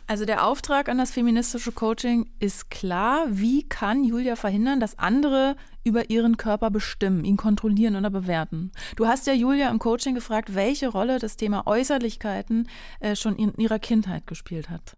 Also 0.07 0.25
der 0.25 0.45
Auftrag 0.45 0.87
an 0.87 0.97
das 0.97 1.11
feministische 1.11 1.71
Coaching 1.71 2.29
ist 2.39 2.69
klar. 2.69 3.25
Wie 3.29 3.63
kann 3.63 4.03
Julia 4.03 4.35
verhindern, 4.35 4.79
dass 4.79 4.99
andere 4.99 5.55
über 5.83 6.09
ihren 6.09 6.37
Körper 6.37 6.69
bestimmen, 6.69 7.25
ihn 7.25 7.37
kontrollieren 7.37 7.95
oder 7.95 8.09
bewerten? 8.09 8.71
Du 8.95 9.07
hast 9.07 9.27
ja 9.27 9.33
Julia 9.33 9.69
im 9.69 9.79
Coaching 9.79 10.15
gefragt, 10.15 10.55
welche 10.55 10.87
Rolle 10.87 11.19
das 11.19 11.37
Thema 11.37 11.67
Äußerlichkeiten 11.67 12.69
äh, 12.99 13.15
schon 13.15 13.35
in 13.35 13.53
ihrer 13.57 13.79
Kindheit 13.79 14.27
gespielt 14.27 14.69
hat. 14.69 14.95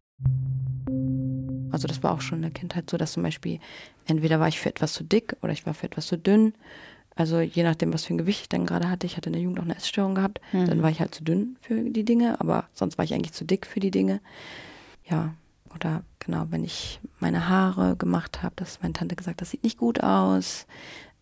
Also 1.72 1.88
das 1.88 2.04
war 2.04 2.12
auch 2.14 2.22
schon 2.22 2.40
in 2.40 2.44
der 2.44 2.52
Kindheit 2.52 2.90
so, 2.90 2.98
dass 2.98 3.14
zum 3.14 3.24
Beispiel 3.24 3.60
entweder 4.06 4.40
war 4.40 4.48
ich 4.48 4.60
für 4.60 4.70
etwas 4.70 4.94
zu 4.94 5.04
dick 5.04 5.36
oder 5.42 5.54
ich 5.54 5.66
war 5.66 5.74
für 5.74 5.88
etwas 5.88 6.08
zu 6.08 6.18
dünn. 6.18 6.54
Also 7.16 7.40
je 7.40 7.64
nachdem, 7.64 7.94
was 7.94 8.06
für 8.06 8.14
ein 8.14 8.20
Gewicht 8.20 8.42
ich 8.42 8.50
dann 8.50 8.66
gerade 8.66 8.90
hatte. 8.90 9.08
Ich 9.08 9.18
hatte 9.18 9.30
in 9.30 9.34
der 9.34 9.42
Jugend 9.42 9.60
auch 9.60 9.64
eine 9.64 9.76
Essstörung 9.76 10.16
gehabt. 10.16 10.40
Mhm. 10.52 10.68
Dann 10.68 10.82
war 10.84 10.92
ich 10.92 11.00
halt 11.00 11.16
zu 11.16 11.24
dünn 11.24 11.58
für 11.62 11.82
die 11.82 12.06
Dinge, 12.06 12.40
aber 12.40 12.66
sonst 12.74 12.98
war 12.98 13.06
ich 13.06 13.14
eigentlich 13.14 13.34
zu 13.34 13.44
dick 13.44 13.66
für 13.66 13.80
die 13.80 13.92
Dinge. 13.92 14.22
Ja, 15.10 15.34
oder 15.74 16.04
genau, 16.20 16.46
wenn 16.50 16.64
ich 16.64 17.00
meine 17.20 17.50
Haare 17.50 17.96
gemacht 17.96 18.44
habe, 18.44 18.54
dass 18.56 18.82
meine 18.82 18.94
Tante 18.94 19.16
gesagt, 19.16 19.42
das 19.42 19.50
sieht 19.50 19.64
nicht 19.64 19.78
gut 19.78 20.04
aus. 20.04 20.68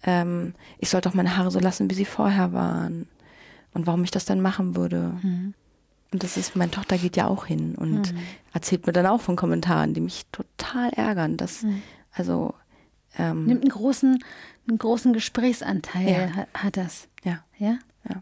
Ähm, 0.04 0.54
ich 0.80 0.90
sollte 0.90 1.10
auch 1.10 1.14
meine 1.14 1.38
Haare 1.38 1.50
so 1.50 1.60
lassen, 1.60 1.90
wie 1.90 1.96
sie 1.96 2.06
vorher 2.06 2.52
waren. 2.52 3.08
Und 3.74 3.88
warum 3.88 4.04
ich 4.04 4.12
das 4.12 4.26
dann 4.26 4.42
machen 4.42 4.76
würde. 4.76 5.14
Mhm. 5.22 5.54
Und 6.16 6.24
das 6.24 6.38
ist, 6.38 6.56
meine 6.56 6.72
Tochter 6.72 6.98
geht 6.98 7.18
ja 7.18 7.28
auch 7.28 7.46
hin 7.46 7.76
und 7.76 8.14
mhm. 8.14 8.20
erzählt 8.54 8.88
mir 8.88 8.94
dann 8.94 9.06
auch 9.06 9.20
von 9.20 9.36
Kommentaren, 9.36 9.94
die 9.94 10.00
mich 10.00 10.26
total 10.32 10.92
ärgern. 10.92 11.36
Dass, 11.36 11.64
mhm. 11.64 11.82
also 12.14 12.54
ähm, 13.18 13.48
nimmt 13.48 13.64
einen 13.64 13.70
großen, 13.70 14.24
einen 14.66 14.78
großen 14.78 15.12
Gesprächsanteil, 15.12 16.10
ja. 16.10 16.30
hat, 16.30 16.48
hat, 16.54 16.78
das. 16.78 17.10
Ja. 17.26 17.44
Ja? 17.58 17.80
Ja. 18.08 18.22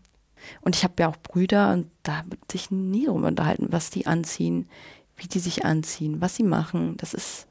Und 0.61 0.75
ich 0.75 0.83
habe 0.83 0.95
ja 0.97 1.07
auch 1.07 1.17
Brüder 1.17 1.71
und 1.71 1.85
da 2.01 2.23
wird 2.27 2.51
sich 2.51 2.71
nie 2.71 3.05
darüber 3.05 3.27
unterhalten, 3.27 3.67
was 3.69 3.91
die 3.91 4.07
anziehen, 4.07 4.67
wie 5.15 5.27
die 5.27 5.37
sich 5.37 5.63
anziehen, 5.63 6.19
was 6.19 6.35
sie 6.35 6.41
machen. 6.41 6.97
Das 6.97 7.13
ist, 7.13 7.45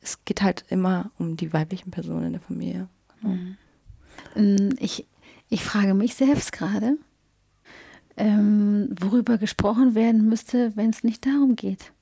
es 0.00 0.24
geht 0.24 0.40
halt 0.40 0.64
immer 0.68 1.10
um 1.18 1.36
die 1.36 1.52
weiblichen 1.52 1.90
Personen 1.90 2.26
in 2.26 2.32
der 2.34 2.42
Familie. 2.42 2.88
Mhm. 3.22 4.76
Ich, 4.78 5.04
ich 5.48 5.64
frage 5.64 5.94
mich 5.94 6.14
selbst 6.14 6.52
gerade, 6.52 6.96
ähm, 8.16 8.94
worüber 9.00 9.38
gesprochen 9.38 9.94
werden 9.94 10.28
müsste, 10.28 10.76
wenn 10.76 10.90
es 10.90 11.04
nicht 11.04 11.26
darum 11.26 11.56
geht. 11.56 11.92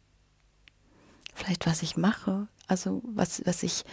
Vielleicht, 1.34 1.66
was 1.66 1.82
ich 1.82 1.96
mache, 1.96 2.48
also 2.66 3.02
was, 3.04 3.42
was 3.46 3.62
ich, 3.62 3.84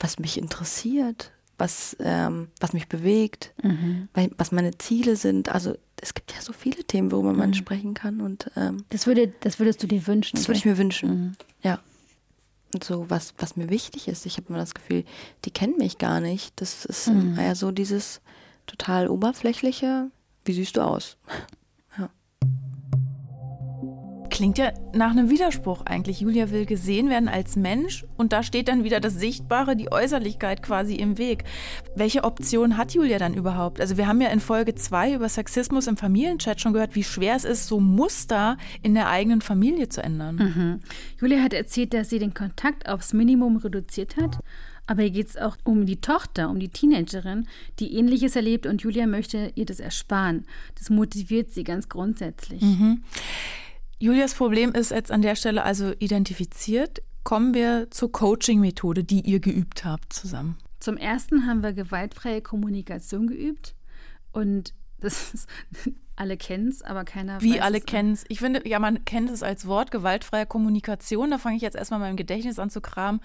was 0.00 0.18
mich 0.18 0.38
interessiert, 0.38 1.32
was, 1.58 1.96
ähm, 2.00 2.48
was 2.60 2.72
mich 2.72 2.88
bewegt, 2.88 3.52
mhm. 3.62 4.08
was 4.36 4.52
meine 4.52 4.78
Ziele 4.78 5.16
sind. 5.16 5.48
Also 5.48 5.76
es 6.00 6.14
gibt 6.14 6.32
ja 6.32 6.40
so 6.40 6.52
viele 6.52 6.84
Themen, 6.84 7.10
worüber 7.10 7.32
man 7.32 7.50
mhm. 7.50 7.54
sprechen 7.54 7.94
kann. 7.94 8.20
Und 8.20 8.50
ähm, 8.56 8.84
das 8.90 9.06
würde, 9.06 9.32
das 9.40 9.58
würdest 9.58 9.82
du 9.82 9.86
dir 9.86 10.06
wünschen. 10.06 10.36
Das 10.36 10.48
würde 10.48 10.58
ich 10.58 10.64
mir 10.64 10.78
wünschen. 10.78 11.08
Mhm. 11.10 11.32
Ja. 11.62 11.80
Und 12.74 12.84
so 12.84 13.08
was, 13.08 13.34
was 13.38 13.56
mir 13.56 13.70
wichtig 13.70 14.08
ist. 14.08 14.26
Ich 14.26 14.36
habe 14.36 14.48
immer 14.50 14.58
das 14.58 14.74
Gefühl, 14.74 15.04
die 15.44 15.50
kennen 15.50 15.78
mich 15.78 15.98
gar 15.98 16.20
nicht. 16.20 16.52
Das 16.60 16.84
ist 16.84 17.08
mhm. 17.08 17.38
eher 17.38 17.54
so 17.54 17.72
dieses 17.72 18.20
total 18.66 19.08
oberflächliche. 19.08 20.10
Wie 20.44 20.52
siehst 20.52 20.76
du 20.76 20.82
aus? 20.82 21.16
Klingt 24.38 24.56
ja 24.56 24.70
nach 24.94 25.10
einem 25.10 25.30
Widerspruch 25.30 25.84
eigentlich. 25.84 26.20
Julia 26.20 26.52
will 26.52 26.64
gesehen 26.64 27.10
werden 27.10 27.28
als 27.28 27.56
Mensch 27.56 28.06
und 28.16 28.32
da 28.32 28.44
steht 28.44 28.68
dann 28.68 28.84
wieder 28.84 29.00
das 29.00 29.14
Sichtbare, 29.14 29.74
die 29.74 29.90
Äußerlichkeit 29.90 30.62
quasi 30.62 30.94
im 30.94 31.18
Weg. 31.18 31.42
Welche 31.96 32.22
Option 32.22 32.76
hat 32.76 32.94
Julia 32.94 33.18
dann 33.18 33.34
überhaupt? 33.34 33.80
Also 33.80 33.96
wir 33.96 34.06
haben 34.06 34.20
ja 34.20 34.28
in 34.28 34.38
Folge 34.38 34.76
2 34.76 35.14
über 35.14 35.28
Sexismus 35.28 35.88
im 35.88 35.96
Familienchat 35.96 36.60
schon 36.60 36.72
gehört, 36.72 36.94
wie 36.94 37.02
schwer 37.02 37.34
es 37.34 37.44
ist, 37.44 37.66
so 37.66 37.80
Muster 37.80 38.58
in 38.80 38.94
der 38.94 39.08
eigenen 39.08 39.40
Familie 39.40 39.88
zu 39.88 40.04
ändern. 40.04 40.36
Mhm. 40.36 40.80
Julia 41.20 41.42
hat 41.42 41.52
erzählt, 41.52 41.92
dass 41.92 42.08
sie 42.08 42.20
den 42.20 42.32
Kontakt 42.32 42.88
aufs 42.88 43.12
Minimum 43.12 43.56
reduziert 43.56 44.16
hat. 44.16 44.38
Aber 44.86 45.02
hier 45.02 45.10
geht 45.10 45.30
es 45.30 45.36
auch 45.36 45.56
um 45.64 45.84
die 45.84 46.00
Tochter, 46.00 46.48
um 46.48 46.60
die 46.60 46.68
Teenagerin, 46.68 47.48
die 47.80 47.96
ähnliches 47.96 48.36
erlebt 48.36 48.66
und 48.66 48.82
Julia 48.82 49.08
möchte 49.08 49.50
ihr 49.56 49.66
das 49.66 49.80
ersparen. 49.80 50.46
Das 50.78 50.90
motiviert 50.90 51.50
sie 51.50 51.64
ganz 51.64 51.88
grundsätzlich. 51.88 52.62
Mhm. 52.62 53.02
Julias 54.00 54.34
Problem 54.34 54.72
ist 54.72 54.90
jetzt 54.90 55.10
an 55.10 55.22
der 55.22 55.34
Stelle 55.34 55.64
also 55.64 55.92
identifiziert. 55.98 57.02
Kommen 57.24 57.52
wir 57.52 57.90
zur 57.90 58.12
Coaching-Methode, 58.12 59.02
die 59.02 59.20
ihr 59.22 59.40
geübt 59.40 59.84
habt 59.84 60.12
zusammen. 60.12 60.56
Zum 60.78 60.96
ersten 60.96 61.46
haben 61.46 61.62
wir 61.62 61.72
gewaltfreie 61.72 62.40
Kommunikation 62.40 63.26
geübt 63.26 63.74
und 64.30 64.72
das 65.00 65.34
ist, 65.34 65.48
alle 66.16 66.36
kennen 66.36 66.68
es, 66.68 66.82
aber 66.82 67.04
keiner 67.04 67.40
Wie 67.40 67.60
alle 67.60 67.80
kennen 67.80 68.12
es? 68.12 68.24
Ich 68.28 68.38
finde, 68.38 68.66
ja, 68.68 68.78
man 68.78 69.04
kennt 69.04 69.30
es 69.30 69.42
als 69.42 69.66
Wort, 69.66 69.90
gewaltfreie 69.90 70.46
Kommunikation. 70.46 71.30
Da 71.30 71.38
fange 71.38 71.56
ich 71.56 71.62
jetzt 71.62 71.76
erstmal 71.76 72.00
meinem 72.00 72.16
Gedächtnis 72.16 72.58
an 72.60 72.70
zu 72.70 72.80
kramen. 72.80 73.20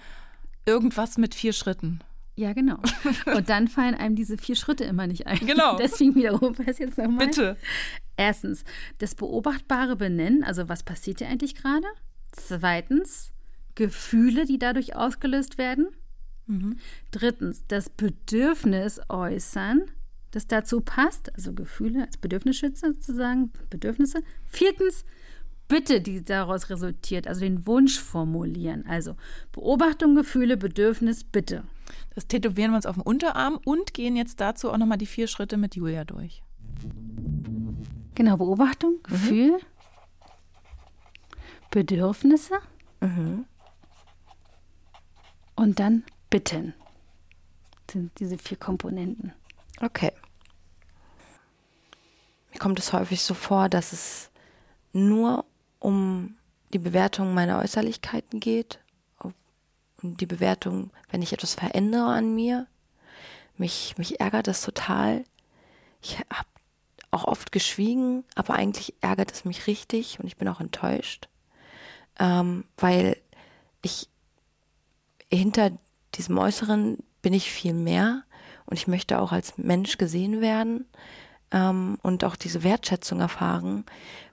Irgendwas 0.66 1.18
mit 1.18 1.34
vier 1.34 1.52
Schritten. 1.52 2.00
Ja, 2.36 2.52
genau. 2.52 2.78
Und 3.26 3.48
dann 3.48 3.68
fallen 3.68 3.94
einem 3.94 4.16
diese 4.16 4.36
vier 4.36 4.56
Schritte 4.56 4.84
immer 4.84 5.06
nicht 5.06 5.26
ein. 5.26 5.38
Genau. 5.46 5.76
Deswegen 5.78 6.14
wiederholen 6.16 6.58
wir 6.58 6.66
es 6.66 6.78
jetzt 6.78 6.98
nochmal. 6.98 7.26
Bitte. 7.26 7.56
Erstens, 8.16 8.64
das 8.98 9.14
Beobachtbare 9.14 9.96
benennen, 9.96 10.42
also 10.42 10.68
was 10.68 10.82
passiert 10.82 11.18
hier 11.18 11.28
eigentlich 11.28 11.54
gerade? 11.54 11.86
Zweitens, 12.32 13.32
Gefühle, 13.74 14.46
die 14.46 14.58
dadurch 14.58 14.96
ausgelöst 14.96 15.58
werden. 15.58 15.88
Mhm. 16.46 16.78
Drittens, 17.10 17.64
das 17.68 17.88
Bedürfnis 17.88 19.00
äußern, 19.08 19.82
das 20.32 20.46
dazu 20.48 20.80
passt, 20.80 21.34
also 21.36 21.52
Gefühle 21.52 22.02
als 22.02 22.16
Bedürfnisschützer 22.16 22.92
sozusagen, 22.92 23.52
Bedürfnisse. 23.70 24.22
Viertens, 24.44 25.04
Bitte, 25.66 26.02
die 26.02 26.22
daraus 26.22 26.68
resultiert, 26.68 27.26
also 27.26 27.40
den 27.40 27.66
Wunsch 27.66 27.98
formulieren. 27.98 28.84
Also 28.86 29.16
Beobachtung, 29.52 30.14
Gefühle, 30.14 30.58
Bedürfnis, 30.58 31.24
Bitte. 31.24 31.64
Das 32.14 32.26
tätowieren 32.26 32.72
wir 32.72 32.76
uns 32.76 32.86
auf 32.86 32.94
dem 32.96 33.02
Unterarm 33.02 33.58
und 33.64 33.94
gehen 33.94 34.16
jetzt 34.16 34.40
dazu 34.40 34.70
auch 34.70 34.76
nochmal 34.76 34.98
die 34.98 35.06
vier 35.06 35.26
Schritte 35.26 35.56
mit 35.56 35.74
Julia 35.74 36.04
durch. 36.04 36.42
Genau, 38.14 38.36
Beobachtung, 38.36 38.92
mhm. 38.92 39.02
Gefühl, 39.02 39.58
Bedürfnisse 41.70 42.54
mhm. 43.00 43.46
und 45.56 45.80
dann 45.80 46.04
Bitten. 46.30 46.74
Das 47.86 47.94
sind 47.94 48.12
diese 48.18 48.38
vier 48.38 48.56
Komponenten. 48.56 49.32
Okay. 49.80 50.12
Mir 52.52 52.58
kommt 52.60 52.78
es 52.78 52.92
häufig 52.92 53.22
so 53.22 53.34
vor, 53.34 53.68
dass 53.68 53.92
es 53.92 54.30
nur 54.92 55.44
um 55.80 56.36
die 56.72 56.78
Bewertung 56.78 57.34
meiner 57.34 57.58
Äußerlichkeiten 57.58 58.38
geht, 58.38 58.78
die 60.04 60.26
Bewertung, 60.26 60.90
wenn 61.10 61.22
ich 61.22 61.32
etwas 61.32 61.54
verändere 61.54 62.12
an 62.12 62.34
mir. 62.34 62.66
Mich, 63.56 63.94
mich 63.96 64.20
ärgert 64.20 64.46
das 64.46 64.62
total. 64.62 65.24
Ich 66.02 66.18
habe 66.18 66.48
auch 67.10 67.24
oft 67.24 67.52
geschwiegen, 67.52 68.24
aber 68.34 68.54
eigentlich 68.54 68.94
ärgert 69.00 69.32
es 69.32 69.44
mich 69.44 69.66
richtig 69.66 70.18
und 70.20 70.26
ich 70.26 70.36
bin 70.36 70.48
auch 70.48 70.60
enttäuscht, 70.60 71.28
ähm, 72.18 72.64
weil 72.76 73.16
ich 73.82 74.08
hinter 75.30 75.70
diesem 76.14 76.36
Äußeren 76.38 76.98
bin 77.22 77.32
ich 77.32 77.50
viel 77.50 77.72
mehr 77.72 78.24
und 78.66 78.76
ich 78.76 78.88
möchte 78.88 79.20
auch 79.20 79.32
als 79.32 79.56
Mensch 79.56 79.96
gesehen 79.96 80.40
werden 80.40 80.86
ähm, 81.52 81.98
und 82.02 82.24
auch 82.24 82.36
diese 82.36 82.62
Wertschätzung 82.64 83.20
erfahren, 83.20 83.84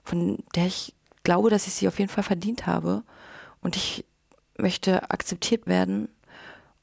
von 0.02 0.42
der 0.54 0.66
ich 0.66 0.94
glaube, 1.22 1.50
dass 1.50 1.66
ich 1.66 1.74
sie 1.74 1.88
auf 1.88 1.98
jeden 1.98 2.10
Fall 2.10 2.24
verdient 2.24 2.66
habe 2.66 3.04
und 3.60 3.76
ich 3.76 4.04
möchte 4.58 5.10
akzeptiert 5.10 5.66
werden 5.66 6.08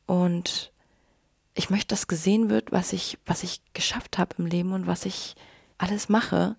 und 0.05 0.71
ich 1.53 1.69
möchte, 1.69 1.88
dass 1.88 2.08
gesehen 2.08 2.49
wird, 2.49 2.71
was 2.71 2.93
ich, 2.93 3.17
was 3.25 3.43
ich 3.43 3.62
geschafft 3.73 4.17
habe 4.17 4.36
im 4.38 4.45
Leben 4.45 4.71
und 4.71 4.88
was 4.88 5.05
ich 5.05 5.36
alles 5.77 6.08
mache. 6.08 6.55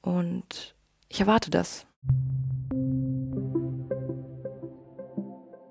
Und 0.00 0.74
ich 1.08 1.20
erwarte 1.20 1.50
das. 1.50 1.86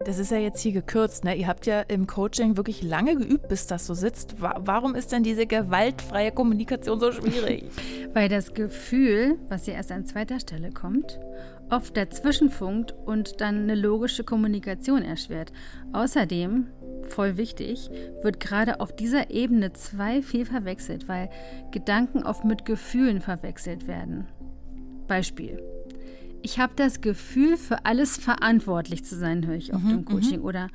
Das 0.05 0.19
ist 0.19 0.31
ja 0.31 0.38
jetzt 0.38 0.62
hier 0.62 0.71
gekürzt, 0.71 1.25
ne? 1.25 1.36
Ihr 1.36 1.47
habt 1.47 1.65
ja 1.65 1.81
im 1.81 2.07
Coaching 2.07 2.55
wirklich 2.55 2.81
lange 2.81 3.17
geübt, 3.17 3.49
bis 3.49 3.67
das 3.67 3.86
so 3.86 3.93
sitzt. 3.93 4.36
Warum 4.39 4.95
ist 4.95 5.12
denn 5.12 5.23
diese 5.23 5.47
gewaltfreie 5.47 6.31
Kommunikation 6.31 6.99
so 6.99 7.12
schwierig? 7.12 7.65
Weil 8.13 8.29
das 8.29 8.53
Gefühl, 8.53 9.38
was 9.49 9.65
ja 9.65 9.73
erst 9.73 9.91
an 9.91 10.05
zweiter 10.05 10.39
Stelle 10.39 10.71
kommt, 10.71 11.19
oft 11.69 11.95
dazwischenfunkt 11.97 12.93
und 13.06 13.41
dann 13.41 13.63
eine 13.63 13.75
logische 13.75 14.23
Kommunikation 14.23 15.03
erschwert. 15.03 15.51
Außerdem 15.93 16.67
voll 17.03 17.38
wichtig, 17.38 17.89
wird 18.21 18.39
gerade 18.39 18.80
auf 18.80 18.95
dieser 18.95 19.30
Ebene 19.32 19.73
zwei 19.73 20.21
viel 20.21 20.45
verwechselt, 20.45 21.08
weil 21.08 21.30
Gedanken 21.71 22.23
oft 22.23 22.45
mit 22.45 22.65
Gefühlen 22.65 23.21
verwechselt 23.21 23.88
werden. 23.88 24.27
Beispiel. 25.08 25.62
Ich 26.41 26.60
habe 26.60 26.73
das 26.75 27.01
Gefühl, 27.01 27.58
für 27.58 27.86
alles 27.86 28.17
verantwortlich 28.17 29.03
zu 29.03 29.15
sein, 29.17 29.45
höre 29.45 29.56
ich 29.56 29.73
oft 29.73 29.84
Mhm, 29.84 29.91
im 29.91 30.06
Coaching. 30.06 30.41
Oder 30.41 30.69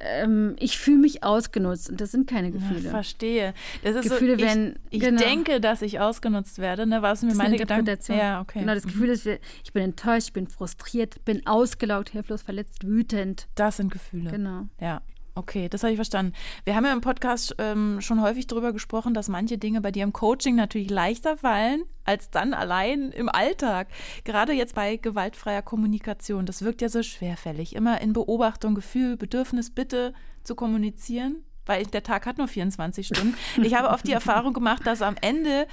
ähm, 0.00 0.56
ich 0.58 0.78
fühle 0.78 0.98
mich 0.98 1.22
ausgenutzt 1.24 1.90
und 1.90 2.00
das 2.00 2.10
sind 2.12 2.28
keine 2.28 2.50
Gefühle. 2.50 2.80
Ja, 2.80 2.90
verstehe. 2.90 3.54
Das 3.82 3.96
ist 3.96 4.02
Gefühle 4.02 4.32
so, 4.36 4.38
ich, 4.38 4.44
werden- 4.44 4.78
ich 4.90 5.00
genau. 5.00 5.20
denke, 5.20 5.60
dass 5.60 5.82
ich 5.82 6.00
ausgenutzt 6.00 6.58
werde. 6.58 6.86
Ne? 6.86 7.02
Was 7.02 7.22
mir 7.22 7.28
Das 7.28 7.34
ist 7.34 7.38
meine 7.38 7.48
eine 7.50 7.58
Gedanken. 7.58 7.80
Interpretation. 7.88 8.18
Ja, 8.18 8.40
okay. 8.40 8.60
Genau, 8.60 8.74
das 8.74 8.84
Mhm. 8.84 8.88
Gefühl 8.88 9.08
ist, 9.10 9.26
ich 9.26 9.72
bin 9.72 9.82
enttäuscht, 9.82 10.28
ich 10.28 10.32
bin 10.32 10.46
frustriert, 10.48 11.24
bin 11.24 11.46
ausgelaugt, 11.46 12.10
hilflos, 12.10 12.42
verletzt, 12.42 12.86
wütend. 12.86 13.48
Das 13.54 13.76
sind 13.78 13.92
Gefühle. 13.92 14.30
Genau. 14.30 14.66
Ja, 14.80 15.00
okay, 15.38 15.68
das 15.68 15.82
habe 15.82 15.92
ich 15.92 15.96
verstanden. 15.96 16.34
Wir 16.64 16.74
haben 16.74 16.84
ja 16.84 16.92
im 16.92 17.00
Podcast 17.00 17.54
ähm, 17.58 18.00
schon 18.00 18.20
häufig 18.20 18.46
darüber 18.46 18.72
gesprochen, 18.72 19.14
dass 19.14 19.28
manche 19.28 19.56
Dinge 19.56 19.80
bei 19.80 19.90
dir 19.90 20.02
im 20.02 20.12
Coaching 20.12 20.56
natürlich 20.56 20.90
leichter 20.90 21.38
fallen 21.38 21.84
als 22.04 22.30
dann 22.30 22.54
allein 22.54 23.12
im 23.12 23.28
Alltag. 23.28 23.88
Gerade 24.24 24.52
jetzt 24.52 24.74
bei 24.74 24.96
gewaltfreier 24.96 25.62
Kommunikation. 25.62 26.46
Das 26.46 26.62
wirkt 26.62 26.80
ja 26.82 26.88
so 26.88 27.02
schwerfällig. 27.02 27.76
Immer 27.76 28.00
in 28.00 28.14
Beobachtung, 28.14 28.74
Gefühl, 28.74 29.16
Bedürfnis, 29.16 29.70
Bitte 29.70 30.14
zu 30.42 30.54
kommunizieren. 30.54 31.44
Weil 31.66 31.84
der 31.84 32.02
Tag 32.02 32.24
hat 32.24 32.38
nur 32.38 32.48
24 32.48 33.06
Stunden. 33.06 33.36
Ich 33.62 33.74
habe 33.74 33.90
oft 33.90 34.06
die 34.06 34.12
Erfahrung 34.12 34.54
gemacht, 34.54 34.86
dass 34.86 35.02
am 35.02 35.16
Ende 35.20 35.66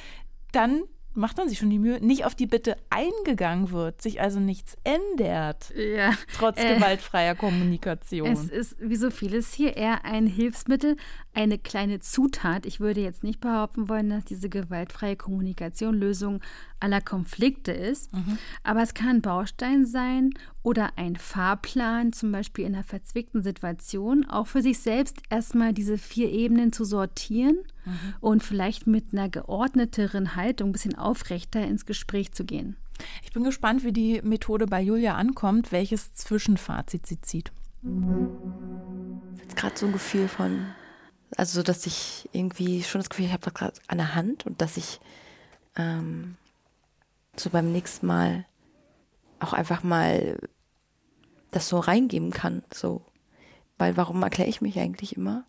dann 0.52 0.84
macht 1.16 1.38
man 1.38 1.48
sich 1.50 1.58
schon 1.58 1.70
die 1.70 1.80
Mühe, 1.80 2.00
nicht 2.00 2.26
auf 2.26 2.36
die 2.36 2.46
Bitte 2.48 2.76
eingegangen 2.90 3.72
wird, 3.72 4.02
sich 4.02 4.22
also 4.22 4.40
nichts 4.40 4.78
ändert, 4.84 5.74
Ja. 5.76 6.12
trotz 6.34 6.60
Äh, 6.60 6.76
gewaltfreier 6.76 7.36
Kommunikation. 7.36 8.28
Es 8.28 8.50
ist 8.50 8.76
wie 8.80 8.96
so 8.96 9.10
vieles 9.12 9.54
hier 9.54 9.78
eher 9.78 10.06
ein 10.06 10.28
Hilfsmittel, 10.28 10.98
eine 11.34 11.58
kleine 11.58 12.00
Zutat. 12.00 12.66
Ich 12.66 12.80
würde 12.80 13.02
jetzt 13.02 13.24
nicht 13.24 13.40
behaupten 13.40 13.90
wollen, 13.90 14.10
dass 14.10 14.26
diese 14.26 14.50
gewaltfreie 14.50 15.16
Kommunikation 15.16 15.96
Lösung 15.96 16.42
aller 16.80 17.02
Konflikte 17.02 17.72
ist. 17.72 18.10
Aber 18.64 18.82
es 18.82 18.94
kann 18.94 19.08
ein 19.18 19.22
Baustein 19.22 19.86
sein 19.86 20.32
oder 20.66 20.94
ein 20.96 21.16
Fahrplan, 21.16 22.12
zum 22.12 22.32
Beispiel 22.32 22.66
in 22.66 22.74
einer 22.74 22.84
verzwickten 22.84 23.44
Situation, 23.44 24.26
auch 24.28 24.48
für 24.48 24.64
sich 24.64 24.80
selbst 24.80 25.22
erstmal 25.30 25.74
diese 25.74 26.00
vier 26.00 26.32
Ebenen 26.32 26.74
zu 26.74 26.86
sortieren 26.86 27.60
und 28.20 28.42
vielleicht 28.42 28.88
mit 28.88 29.14
einer 29.14 29.30
geordneteren 29.30 30.36
Haltung, 30.36 30.70
ein 30.70 30.72
bisschen 30.72 30.98
aufrechter 30.98 31.64
ins 31.64 31.86
Gespräch 31.86 32.32
zu 32.32 32.46
gehen. 32.46 32.78
Ich 33.22 33.32
bin 33.32 33.44
gespannt, 33.44 33.84
wie 33.84 33.92
die 33.92 34.22
Methode 34.24 34.66
bei 34.66 34.82
Julia 34.82 35.14
ankommt, 35.14 35.72
welches 35.72 36.14
Zwischenfazit 36.14 37.06
sie 37.06 37.22
zieht. 37.22 37.52
Jetzt 39.38 39.56
gerade 39.56 39.78
so 39.78 39.86
ein 39.86 39.94
Gefühl 39.94 40.28
von, 40.28 40.66
also 41.38 41.60
so, 41.60 41.64
dass 41.64 41.86
ich 41.86 42.28
irgendwie 42.32 42.82
schon 42.82 43.02
das 43.02 43.10
Gefühl, 43.12 43.26
ich 43.26 43.34
habe 43.34 43.44
das 43.44 43.54
gerade 43.54 43.80
an 43.86 44.00
der 44.00 44.16
Hand 44.16 44.48
und 44.48 44.62
dass 44.62 44.78
ich 44.78 45.00
ähm, 45.76 46.38
so 47.36 47.52
beim 47.52 47.72
nächsten 47.72 48.08
Mal 48.08 48.46
auch 49.40 49.54
einfach 49.54 49.84
mal 49.84 50.40
das 51.56 51.70
so 51.70 51.80
reingeben 51.80 52.32
kann. 52.32 52.64
So. 52.74 53.06
Weil 53.78 53.98
warum 53.98 54.22
erkläre 54.24 54.50
ich 54.50 54.62
mich 54.62 54.80
eigentlich 54.80 55.16
immer? 55.16 55.46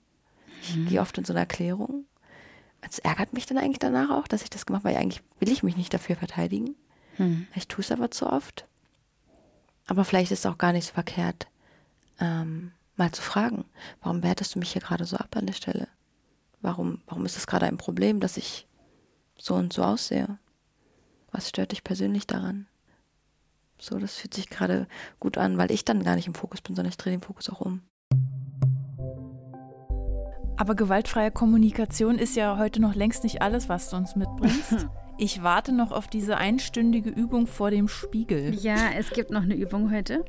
Ich 0.63 0.75
gehe 0.89 1.01
oft 1.01 1.17
in 1.19 1.25
so 1.25 1.33
eine 1.33 1.41
Erklärung. 1.41 2.07
Es 2.81 2.99
ärgert 2.99 3.33
mich 3.33 3.47
dann 3.47 3.59
eigentlich 3.59 3.79
danach 3.79 4.11
auch, 4.11 4.29
dass 4.29 4.43
ich 4.43 4.51
das 4.51 4.67
gemacht 4.67 4.85
habe, 4.85 4.95
weil 4.95 5.01
eigentlich 5.03 5.23
will 5.41 5.51
ich 5.51 5.63
mich 5.63 5.77
nicht 5.77 5.93
dafür 5.93 6.17
verteidigen. 6.17 6.75
Ich 7.55 7.69
tue 7.69 7.83
es 7.83 7.93
aber 7.93 8.11
zu 8.11 8.27
oft. 8.27 8.67
Aber 9.87 10.05
vielleicht 10.05 10.33
ist 10.33 10.41
es 10.41 10.47
auch 10.47 10.59
gar 10.59 10.73
nicht 10.73 10.87
so 10.87 10.93
verkehrt, 10.93 11.47
ähm, 12.21 12.73
mal 12.97 13.13
zu 13.13 13.23
fragen, 13.23 13.65
warum 14.03 14.23
wertest 14.23 14.55
du 14.55 14.59
mich 14.59 14.73
hier 14.73 14.83
gerade 14.83 15.05
so 15.05 15.17
ab 15.17 15.37
an 15.37 15.47
der 15.47 15.55
Stelle? 15.55 15.89
Warum, 16.61 17.01
warum 17.07 17.25
ist 17.27 17.37
es 17.37 17.47
gerade 17.47 17.67
ein 17.67 17.79
Problem, 17.79 18.21
dass 18.21 18.37
ich 18.37 18.67
so 19.39 19.55
und 19.55 19.73
so 19.73 19.83
aussehe? 19.83 20.39
Was 21.31 21.49
stört 21.49 21.73
dich 21.73 21.85
persönlich 21.85 22.27
daran? 22.27 22.67
So, 23.79 23.99
das 23.99 24.17
fühlt 24.17 24.35
sich 24.35 24.49
gerade 24.49 24.87
gut 25.21 25.39
an, 25.39 25.59
weil 25.59 25.71
ich 25.71 25.85
dann 25.85 26.03
gar 26.03 26.17
nicht 26.17 26.27
im 26.27 26.35
Fokus 26.35 26.61
bin, 26.61 26.75
sondern 26.75 26.91
ich 26.91 26.97
drehe 26.97 27.13
den 27.13 27.23
Fokus 27.23 27.51
auch 27.51 27.61
um. 27.61 27.83
Aber 30.57 30.75
gewaltfreie 30.75 31.31
Kommunikation 31.31 32.19
ist 32.19 32.35
ja 32.35 32.57
heute 32.57 32.81
noch 32.81 32.95
längst 32.95 33.25
nicht 33.25 33.43
alles, 33.43 33.69
was 33.69 33.91
du 33.91 33.97
uns 33.97 34.17
mitbringst. 34.17 34.89
Ich 35.19 35.43
warte 35.43 35.73
noch 35.73 35.93
auf 35.93 36.09
diese 36.09 36.37
einstündige 36.37 37.09
Übung 37.09 37.47
vor 37.47 37.71
dem 37.71 37.89
Spiegel. 37.89 38.55
Ja, 38.55 38.91
es 38.97 39.11
gibt 39.11 39.31
noch 39.31 39.43
eine 39.43 39.55
Übung 39.55 39.91
heute 39.91 40.27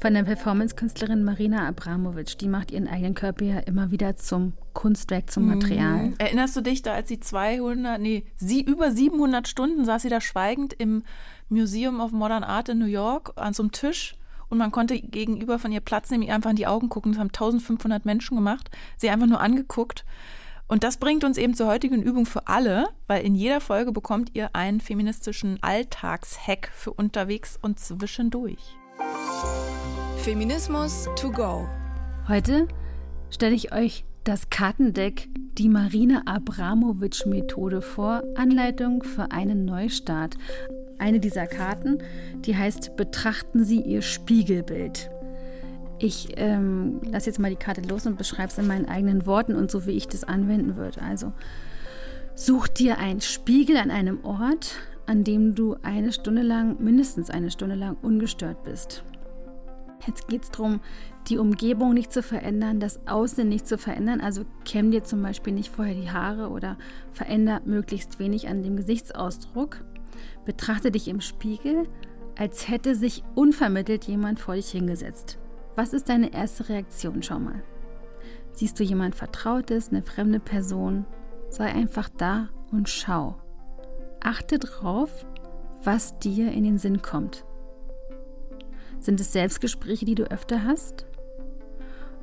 von 0.00 0.14
der 0.14 0.22
Performance-Künstlerin 0.22 1.24
Marina 1.24 1.66
Abramovic. 1.66 2.38
Die 2.38 2.46
macht 2.46 2.70
ihren 2.70 2.86
eigenen 2.86 3.14
Körper 3.14 3.44
ja 3.44 3.58
immer 3.58 3.90
wieder 3.90 4.16
zum 4.16 4.52
Kunstwerk, 4.72 5.30
zum 5.30 5.46
Material. 5.46 6.12
Erinnerst 6.18 6.54
du 6.54 6.60
dich 6.60 6.82
da, 6.82 6.94
als 6.94 7.08
sie 7.08 7.18
200, 7.18 8.00
nee, 8.00 8.24
sie 8.36 8.62
über 8.62 8.92
700 8.92 9.48
Stunden 9.48 9.84
saß 9.84 10.02
sie 10.02 10.08
da 10.10 10.20
schweigend 10.20 10.74
im 10.74 11.02
Museum 11.48 11.98
of 11.98 12.12
Modern 12.12 12.44
Art 12.44 12.68
in 12.68 12.78
New 12.78 12.86
York 12.86 13.32
an 13.34 13.52
so 13.52 13.64
einem 13.64 13.72
Tisch 13.72 14.14
und 14.48 14.58
man 14.58 14.70
konnte 14.70 15.00
gegenüber 15.00 15.58
von 15.58 15.72
ihr 15.72 15.80
Platz 15.80 16.08
nehmen, 16.10 16.22
ihr 16.22 16.34
einfach 16.34 16.50
in 16.50 16.56
die 16.56 16.68
Augen 16.68 16.88
gucken. 16.88 17.12
Das 17.12 17.18
haben 17.18 17.28
1500 17.28 18.04
Menschen 18.04 18.36
gemacht, 18.36 18.70
sie 18.96 19.10
einfach 19.10 19.26
nur 19.26 19.40
angeguckt. 19.40 20.04
Und 20.70 20.84
das 20.84 20.98
bringt 20.98 21.24
uns 21.24 21.36
eben 21.36 21.54
zur 21.54 21.66
heutigen 21.66 22.00
Übung 22.00 22.26
für 22.26 22.46
alle, 22.46 22.86
weil 23.08 23.26
in 23.26 23.34
jeder 23.34 23.60
Folge 23.60 23.90
bekommt 23.90 24.30
ihr 24.34 24.50
einen 24.54 24.80
feministischen 24.80 25.58
Alltagshack 25.62 26.70
für 26.72 26.92
unterwegs 26.92 27.58
und 27.60 27.80
zwischendurch. 27.80 28.78
Feminismus 30.18 31.08
to 31.16 31.32
go. 31.32 31.68
Heute 32.28 32.68
stelle 33.30 33.56
ich 33.56 33.72
euch 33.74 34.04
das 34.22 34.48
Kartendeck 34.48 35.28
die 35.58 35.68
Marina 35.68 36.22
Abramovic 36.26 37.26
Methode 37.26 37.82
vor, 37.82 38.22
Anleitung 38.36 39.02
für 39.02 39.32
einen 39.32 39.64
Neustart. 39.64 40.36
Eine 41.00 41.18
dieser 41.18 41.48
Karten, 41.48 41.98
die 42.44 42.56
heißt 42.56 42.94
Betrachten 42.94 43.64
Sie 43.64 43.80
Ihr 43.80 44.02
Spiegelbild. 44.02 45.10
Ich 46.02 46.28
ähm, 46.36 47.02
lasse 47.04 47.26
jetzt 47.26 47.38
mal 47.38 47.50
die 47.50 47.56
Karte 47.56 47.82
los 47.82 48.06
und 48.06 48.16
beschreibe 48.16 48.48
es 48.48 48.56
in 48.56 48.66
meinen 48.66 48.88
eigenen 48.88 49.26
Worten 49.26 49.54
und 49.54 49.70
so, 49.70 49.84
wie 49.84 49.90
ich 49.90 50.08
das 50.08 50.24
anwenden 50.24 50.76
würde. 50.76 51.02
Also, 51.02 51.34
such 52.34 52.68
dir 52.68 52.98
einen 52.98 53.20
Spiegel 53.20 53.76
an 53.76 53.90
einem 53.90 54.24
Ort, 54.24 54.76
an 55.04 55.24
dem 55.24 55.54
du 55.54 55.76
eine 55.82 56.12
Stunde 56.12 56.40
lang, 56.40 56.82
mindestens 56.82 57.28
eine 57.28 57.50
Stunde 57.50 57.74
lang 57.74 57.98
ungestört 58.00 58.62
bist. 58.62 59.04
Jetzt 60.06 60.28
geht 60.28 60.44
es 60.44 60.50
darum, 60.50 60.80
die 61.28 61.36
Umgebung 61.36 61.92
nicht 61.92 62.14
zu 62.14 62.22
verändern, 62.22 62.80
das 62.80 63.06
Aussehen 63.06 63.50
nicht 63.50 63.68
zu 63.68 63.76
verändern. 63.76 64.22
Also 64.22 64.44
kämm 64.64 64.90
dir 64.90 65.04
zum 65.04 65.20
Beispiel 65.20 65.52
nicht 65.52 65.68
vorher 65.68 65.94
die 65.94 66.10
Haare 66.10 66.48
oder 66.48 66.78
veränder 67.12 67.60
möglichst 67.66 68.18
wenig 68.18 68.48
an 68.48 68.62
dem 68.62 68.76
Gesichtsausdruck. 68.76 69.84
Betrachte 70.46 70.90
dich 70.90 71.08
im 71.08 71.20
Spiegel, 71.20 71.86
als 72.38 72.68
hätte 72.68 72.94
sich 72.94 73.22
unvermittelt 73.34 74.04
jemand 74.04 74.40
vor 74.40 74.54
dich 74.54 74.70
hingesetzt. 74.70 75.39
Was 75.80 75.94
ist 75.94 76.10
deine 76.10 76.34
erste 76.34 76.68
Reaktion? 76.68 77.22
Schau 77.22 77.38
mal. 77.38 77.62
Siehst 78.52 78.78
du 78.78 78.84
jemand 78.84 79.14
Vertrautes, 79.14 79.88
eine 79.88 80.02
fremde 80.02 80.38
Person? 80.38 81.06
Sei 81.48 81.64
einfach 81.64 82.10
da 82.10 82.50
und 82.70 82.90
schau. 82.90 83.40
Achte 84.22 84.58
drauf, 84.58 85.24
was 85.82 86.18
dir 86.18 86.52
in 86.52 86.64
den 86.64 86.76
Sinn 86.76 87.00
kommt. 87.00 87.46
Sind 88.98 89.22
es 89.22 89.32
Selbstgespräche, 89.32 90.04
die 90.04 90.16
du 90.16 90.30
öfter 90.30 90.64
hast? 90.64 91.06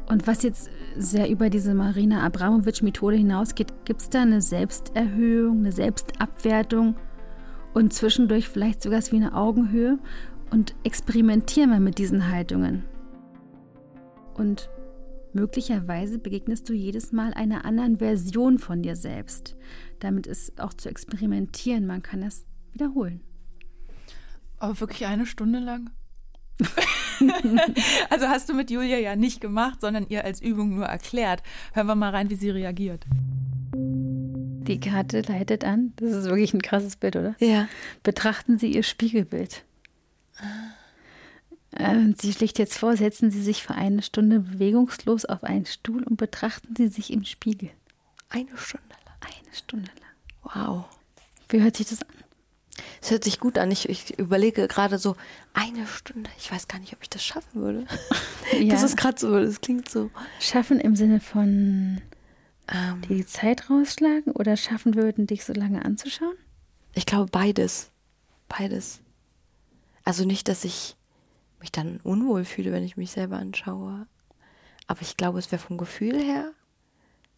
Und 0.08 0.28
was 0.28 0.44
jetzt 0.44 0.70
sehr 0.96 1.28
über 1.28 1.50
diese 1.50 1.74
Marina 1.74 2.22
Abramovic-Methode 2.28 3.16
hinausgeht, 3.16 3.74
gibt 3.86 4.02
es 4.02 4.10
da 4.12 4.22
eine 4.22 4.44
Selbsterhöhung, 4.44 5.62
eine 5.62 5.72
Selbstabwertung 5.72 6.96
und 7.74 7.92
zwischendurch 7.92 8.50
vielleicht 8.50 8.84
sogar 8.84 9.02
wie 9.10 9.16
eine 9.16 9.34
Augenhöhe? 9.34 9.98
Und 10.52 10.76
experimentieren 10.84 11.72
wir 11.72 11.80
mit 11.80 11.98
diesen 11.98 12.30
Haltungen. 12.30 12.84
Und 14.38 14.70
möglicherweise 15.34 16.20
begegnest 16.20 16.70
du 16.70 16.74
jedes 16.74 17.12
Mal 17.12 17.34
einer 17.34 17.66
anderen 17.66 17.98
Version 17.98 18.60
von 18.60 18.82
dir 18.82 18.96
selbst. 18.96 19.56
Damit 20.00 20.28
ist 20.28 20.62
auch 20.62 20.74
zu 20.74 20.90
experimentieren, 20.90 21.86
man 21.86 22.02
kann 22.02 22.24
es 22.24 22.46
wiederholen. 22.72 23.22
Aber 24.60 24.80
wirklich 24.80 25.06
eine 25.06 25.26
Stunde 25.26 25.60
lang? 25.60 25.90
also 28.10 28.28
hast 28.28 28.50
du 28.50 28.54
mit 28.54 28.72
Julia 28.72 28.98
ja 28.98 29.16
nicht 29.16 29.42
gemacht, 29.42 29.82
sondern 29.82 30.08
ihr 30.10 30.24
als 30.24 30.42
Übung 30.42 30.76
nur 30.76 30.86
erklärt. 30.86 31.44
Hören 31.74 31.88
wir 31.88 31.96
mal 31.96 32.10
rein, 32.10 32.30
wie 32.30 32.36
sie 32.36 32.50
reagiert. 32.50 33.06
Die 33.76 34.80
Karte 34.80 35.22
leitet 35.22 35.64
an. 35.64 35.94
Das 35.96 36.12
ist 36.12 36.26
wirklich 36.26 36.54
ein 36.54 36.62
krasses 36.62 36.96
Bild, 36.96 37.16
oder? 37.16 37.36
Ja. 37.40 37.70
Betrachten 38.04 38.58
Sie 38.58 38.74
Ihr 38.74 38.84
Spiegelbild. 38.84 39.64
Äh, 40.40 40.44
Sie 42.18 42.34
schlägt 42.34 42.60
jetzt 42.60 42.78
vor, 42.78 42.96
setzen 42.96 43.30
Sie 43.30 43.42
sich 43.42 43.62
für 43.64 43.76
eine 43.76 44.02
Stunde 44.02 44.40
bewegungslos 44.40 45.26
auf 45.26 45.44
einen 45.44 45.66
Stuhl 45.66 46.04
und 46.04 46.18
betrachten 46.18 46.76
Sie 46.76 46.88
sich 46.88 47.12
im 47.12 47.24
Spiegel. 47.26 47.70
Eine 48.30 48.58
Stunde 48.58 48.88
lang. 49.06 49.16
Eine 49.22 49.56
Stunde 49.56 49.92
lang. 50.00 50.08
Wow. 50.44 50.86
Wie 51.50 51.62
hört 51.62 51.76
sich 51.78 51.88
das 51.90 52.02
an? 52.02 52.08
Es 53.02 53.12
hört 53.12 53.24
sich 53.24 53.40
gut 53.40 53.58
an. 53.58 53.70
Ich, 53.72 53.90
ich 53.90 54.18
überlege 54.18 54.68
gerade 54.68 54.98
so, 54.98 55.16
eine 55.54 55.86
Stunde. 55.88 56.30
Ich 56.38 56.52
weiß 56.52 56.68
gar 56.68 56.80
nicht, 56.80 56.94
ob 56.94 57.02
ich 57.04 57.10
das 57.10 57.24
schaffen 57.24 57.62
würde. 57.62 57.86
Ja. 58.60 58.74
Das 58.74 58.82
ist 58.84 58.96
gerade 58.96 59.20
so, 59.20 59.38
das 59.40 59.60
klingt 59.60 59.90
so. 59.90 60.10
Schaffen 60.40 60.80
im 60.80 60.96
Sinne 60.96 61.20
von 61.20 62.02
Ähm, 62.70 63.02
die 63.10 63.26
Zeit 63.26 63.70
rausschlagen 63.70 64.32
oder 64.32 64.56
schaffen 64.56 64.96
würden, 64.96 65.28
dich 65.28 65.44
so 65.44 65.52
lange 65.54 65.84
anzuschauen? 65.84 66.36
ich 66.94 67.06
glaube 67.06 67.30
beides. 67.30 67.92
Beides. 68.48 69.02
Also 70.06 70.24
nicht, 70.26 70.48
dass 70.48 70.64
ich 70.64 70.96
mich 71.60 71.72
dann 71.72 72.00
unwohl 72.04 72.46
fühle, 72.46 72.72
wenn 72.72 72.84
ich 72.84 72.98
mich 72.98 73.12
selber 73.12 73.38
anschaue. 73.38 74.08
Aber 74.88 75.02
ich 75.02 75.18
glaube, 75.18 75.40
es 75.40 75.52
wäre 75.52 75.62
vom 75.62 75.78
Gefühl 75.78 76.22
her, 76.22 76.52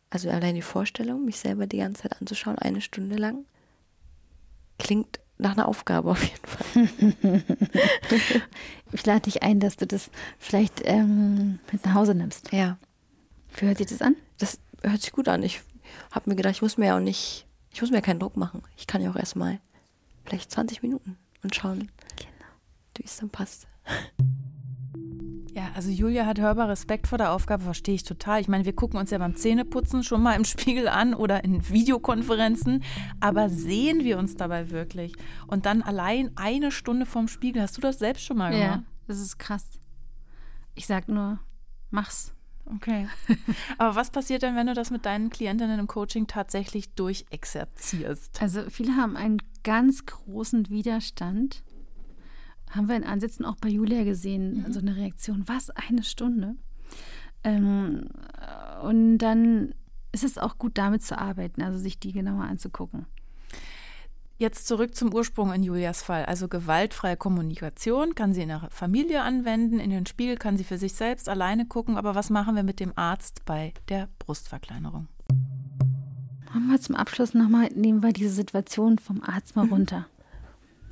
also 0.09 0.29
allein 0.29 0.55
die 0.55 0.61
Vorstellung, 0.61 1.25
mich 1.25 1.39
selber 1.39 1.67
die 1.67 1.77
ganze 1.77 2.03
Zeit 2.03 2.19
anzuschauen, 2.19 2.57
eine 2.57 2.81
Stunde 2.81 3.15
lang, 3.15 3.45
klingt 4.77 5.19
nach 5.37 5.53
einer 5.53 5.67
Aufgabe 5.67 6.11
auf 6.11 6.23
jeden 6.23 6.45
Fall. 6.45 7.41
ich 8.91 9.05
lade 9.05 9.21
dich 9.21 9.41
ein, 9.41 9.59
dass 9.59 9.77
du 9.77 9.87
das 9.87 10.11
vielleicht 10.37 10.81
ähm, 10.83 11.59
mit 11.71 11.85
nach 11.85 11.93
Hause 11.93 12.13
nimmst. 12.13 12.51
Ja. 12.51 12.77
Wie 13.55 13.65
hört 13.65 13.77
sich 13.77 13.87
das 13.87 14.01
an? 14.01 14.15
Das 14.37 14.59
hört 14.83 15.01
sich 15.01 15.11
gut 15.11 15.27
an. 15.27 15.41
Ich 15.43 15.61
habe 16.11 16.29
mir 16.29 16.35
gedacht, 16.35 16.55
ich 16.55 16.61
muss 16.61 16.77
mir 16.77 16.87
ja 16.87 16.97
auch 16.97 17.01
nicht, 17.01 17.47
ich 17.71 17.81
muss 17.81 17.91
mir 17.91 18.01
keinen 18.01 18.19
Druck 18.19 18.35
machen. 18.35 18.63
Ich 18.77 18.85
kann 18.85 19.01
ja 19.01 19.09
auch 19.09 19.15
erstmal 19.15 19.59
vielleicht 20.25 20.51
20 20.51 20.83
Minuten 20.83 21.17
und 21.41 21.55
schauen, 21.55 21.89
genau. 22.17 22.49
wie 22.97 23.05
es 23.05 23.17
dann 23.17 23.29
passt. 23.29 23.67
Ja, 25.53 25.71
also 25.75 25.89
Julia 25.89 26.25
hat 26.25 26.39
hörbar 26.39 26.69
Respekt 26.69 27.07
vor 27.07 27.17
der 27.17 27.31
Aufgabe, 27.31 27.63
verstehe 27.63 27.95
ich 27.95 28.03
total. 28.03 28.39
Ich 28.39 28.47
meine, 28.47 28.65
wir 28.65 28.73
gucken 28.73 28.99
uns 28.99 29.11
ja 29.11 29.17
beim 29.17 29.35
Zähneputzen 29.35 30.03
schon 30.03 30.21
mal 30.21 30.35
im 30.35 30.45
Spiegel 30.45 30.87
an 30.87 31.13
oder 31.13 31.43
in 31.43 31.67
Videokonferenzen, 31.67 32.83
aber 33.19 33.49
sehen 33.49 34.03
wir 34.03 34.17
uns 34.17 34.35
dabei 34.35 34.69
wirklich? 34.69 35.13
Und 35.47 35.65
dann 35.65 35.81
allein 35.81 36.31
eine 36.35 36.71
Stunde 36.71 37.05
vorm 37.05 37.27
Spiegel, 37.27 37.61
hast 37.61 37.75
du 37.77 37.81
das 37.81 37.99
selbst 37.99 38.23
schon 38.23 38.37
mal 38.37 38.51
gemacht? 38.51 38.83
Ja, 38.83 38.83
das 39.07 39.19
ist 39.19 39.37
krass. 39.37 39.65
Ich 40.75 40.85
sag 40.85 41.09
nur, 41.09 41.39
mach's. 41.89 42.33
Okay. 42.75 43.07
Aber 43.77 43.95
was 43.95 44.11
passiert 44.11 44.43
denn, 44.43 44.55
wenn 44.55 44.67
du 44.67 44.73
das 44.73 44.91
mit 44.91 45.05
deinen 45.05 45.29
Klientinnen 45.29 45.79
im 45.79 45.87
Coaching 45.87 46.27
tatsächlich 46.27 46.93
durchexerzierst? 46.93 48.41
Also 48.41 48.69
viele 48.69 48.95
haben 48.95 49.17
einen 49.17 49.41
ganz 49.63 50.05
großen 50.05 50.69
Widerstand 50.69 51.63
haben 52.69 52.87
wir 52.87 52.95
in 52.95 53.03
Ansätzen 53.03 53.45
auch 53.45 53.55
bei 53.55 53.69
Julia 53.69 54.03
gesehen, 54.03 54.63
mhm. 54.63 54.73
so 54.73 54.79
eine 54.79 54.95
Reaktion, 54.95 55.43
was, 55.47 55.69
eine 55.71 56.03
Stunde? 56.03 56.55
Ähm, 57.43 58.09
und 58.83 59.17
dann 59.19 59.73
ist 60.11 60.23
es 60.23 60.37
auch 60.37 60.57
gut, 60.57 60.77
damit 60.77 61.03
zu 61.03 61.17
arbeiten, 61.17 61.61
also 61.61 61.77
sich 61.77 61.99
die 61.99 62.11
genauer 62.11 62.43
anzugucken. 62.43 63.05
Jetzt 64.37 64.67
zurück 64.67 64.95
zum 64.95 65.13
Ursprung 65.13 65.51
in 65.51 65.63
Julias 65.63 66.01
Fall. 66.01 66.23
Also 66.23 66.47
gewaltfreie 66.47 67.17
Kommunikation 67.17 68.15
kann 68.15 68.33
sie 68.33 68.41
in 68.41 68.47
der 68.47 68.69
Familie 68.71 69.21
anwenden, 69.21 69.79
in 69.79 69.89
den 69.89 70.05
Spiegel 70.05 70.37
kann 70.37 70.55
sie 70.55 70.63
für 70.63 70.77
sich 70.77 70.93
selbst 70.93 71.27
alleine 71.27 71.65
gucken. 71.65 71.97
Aber 71.97 72.15
was 72.15 72.29
machen 72.29 72.55
wir 72.55 72.63
mit 72.63 72.79
dem 72.79 72.93
Arzt 72.95 73.43
bei 73.43 73.73
der 73.89 74.07
Brustverkleinerung? 74.17 75.09
Machen 76.45 76.69
wir 76.71 76.79
zum 76.79 76.95
Abschluss 76.95 77.33
nochmal, 77.33 77.67
nehmen 77.75 78.01
wir 78.01 78.13
diese 78.13 78.29
Situation 78.29 78.97
vom 78.97 79.21
Arzt 79.23 79.57
mal 79.57 79.67
runter. 79.67 80.07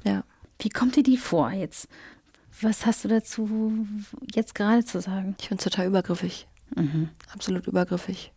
Ja. 0.03 0.23
Wie 0.59 0.69
kommt 0.69 0.95
dir 0.95 1.03
die 1.03 1.17
vor 1.17 1.51
jetzt? 1.51 1.87
Was 2.61 2.85
hast 2.85 3.03
du 3.03 3.07
dazu 3.07 3.85
jetzt 4.33 4.55
gerade 4.55 4.83
zu 4.83 4.99
sagen? 4.99 5.35
Ich 5.39 5.47
finde 5.47 5.61
es 5.61 5.63
total 5.65 5.87
übergriffig. 5.87 6.47
Mhm. 6.75 7.09
Absolut 7.31 7.67
übergriffig. 7.67 8.31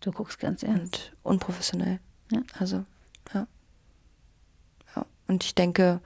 Du 0.00 0.12
guckst 0.12 0.38
ganz 0.38 0.62
ernst. 0.62 1.12
Und 1.22 1.34
unprofessionell. 1.34 2.00
Ja. 2.32 2.40
Also, 2.58 2.84
ja. 3.34 3.46
ja. 4.96 5.06
Und 5.28 5.44
ich 5.44 5.54
denke, 5.54 6.00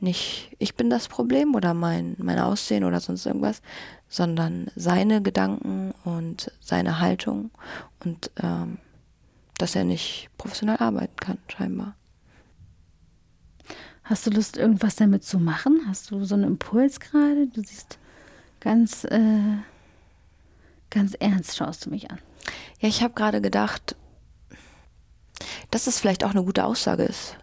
nicht 0.00 0.50
ich 0.58 0.74
bin 0.74 0.90
das 0.90 1.08
Problem 1.08 1.54
oder 1.54 1.74
mein, 1.74 2.16
mein 2.18 2.38
Aussehen 2.38 2.84
oder 2.84 3.00
sonst 3.00 3.24
irgendwas, 3.24 3.62
sondern 4.08 4.66
seine 4.74 5.22
Gedanken 5.22 5.92
und 6.04 6.50
seine 6.60 7.00
Haltung 7.00 7.50
und 8.04 8.30
ähm, 8.42 8.78
dass 9.58 9.74
er 9.74 9.84
nicht 9.84 10.28
professionell 10.36 10.76
arbeiten 10.78 11.16
kann, 11.16 11.38
scheinbar. 11.48 11.96
Hast 14.08 14.24
du 14.24 14.30
Lust, 14.30 14.56
irgendwas 14.56 14.94
damit 14.94 15.24
zu 15.24 15.40
machen? 15.40 15.80
Hast 15.88 16.10
du 16.10 16.24
so 16.24 16.36
einen 16.36 16.44
Impuls 16.44 17.00
gerade? 17.00 17.48
Du 17.48 17.60
siehst 17.60 17.98
ganz, 18.60 19.02
äh, 19.04 19.56
ganz 20.90 21.14
ernst, 21.14 21.56
schaust 21.56 21.86
du 21.86 21.90
mich 21.90 22.10
an. 22.10 22.20
Ja, 22.80 22.88
ich 22.88 23.02
habe 23.02 23.14
gerade 23.14 23.40
gedacht, 23.40 23.96
dass 25.72 25.88
es 25.88 25.98
vielleicht 25.98 26.22
auch 26.22 26.30
eine 26.30 26.44
gute 26.44 26.64
Aussage 26.64 27.02
ist. 27.02 27.36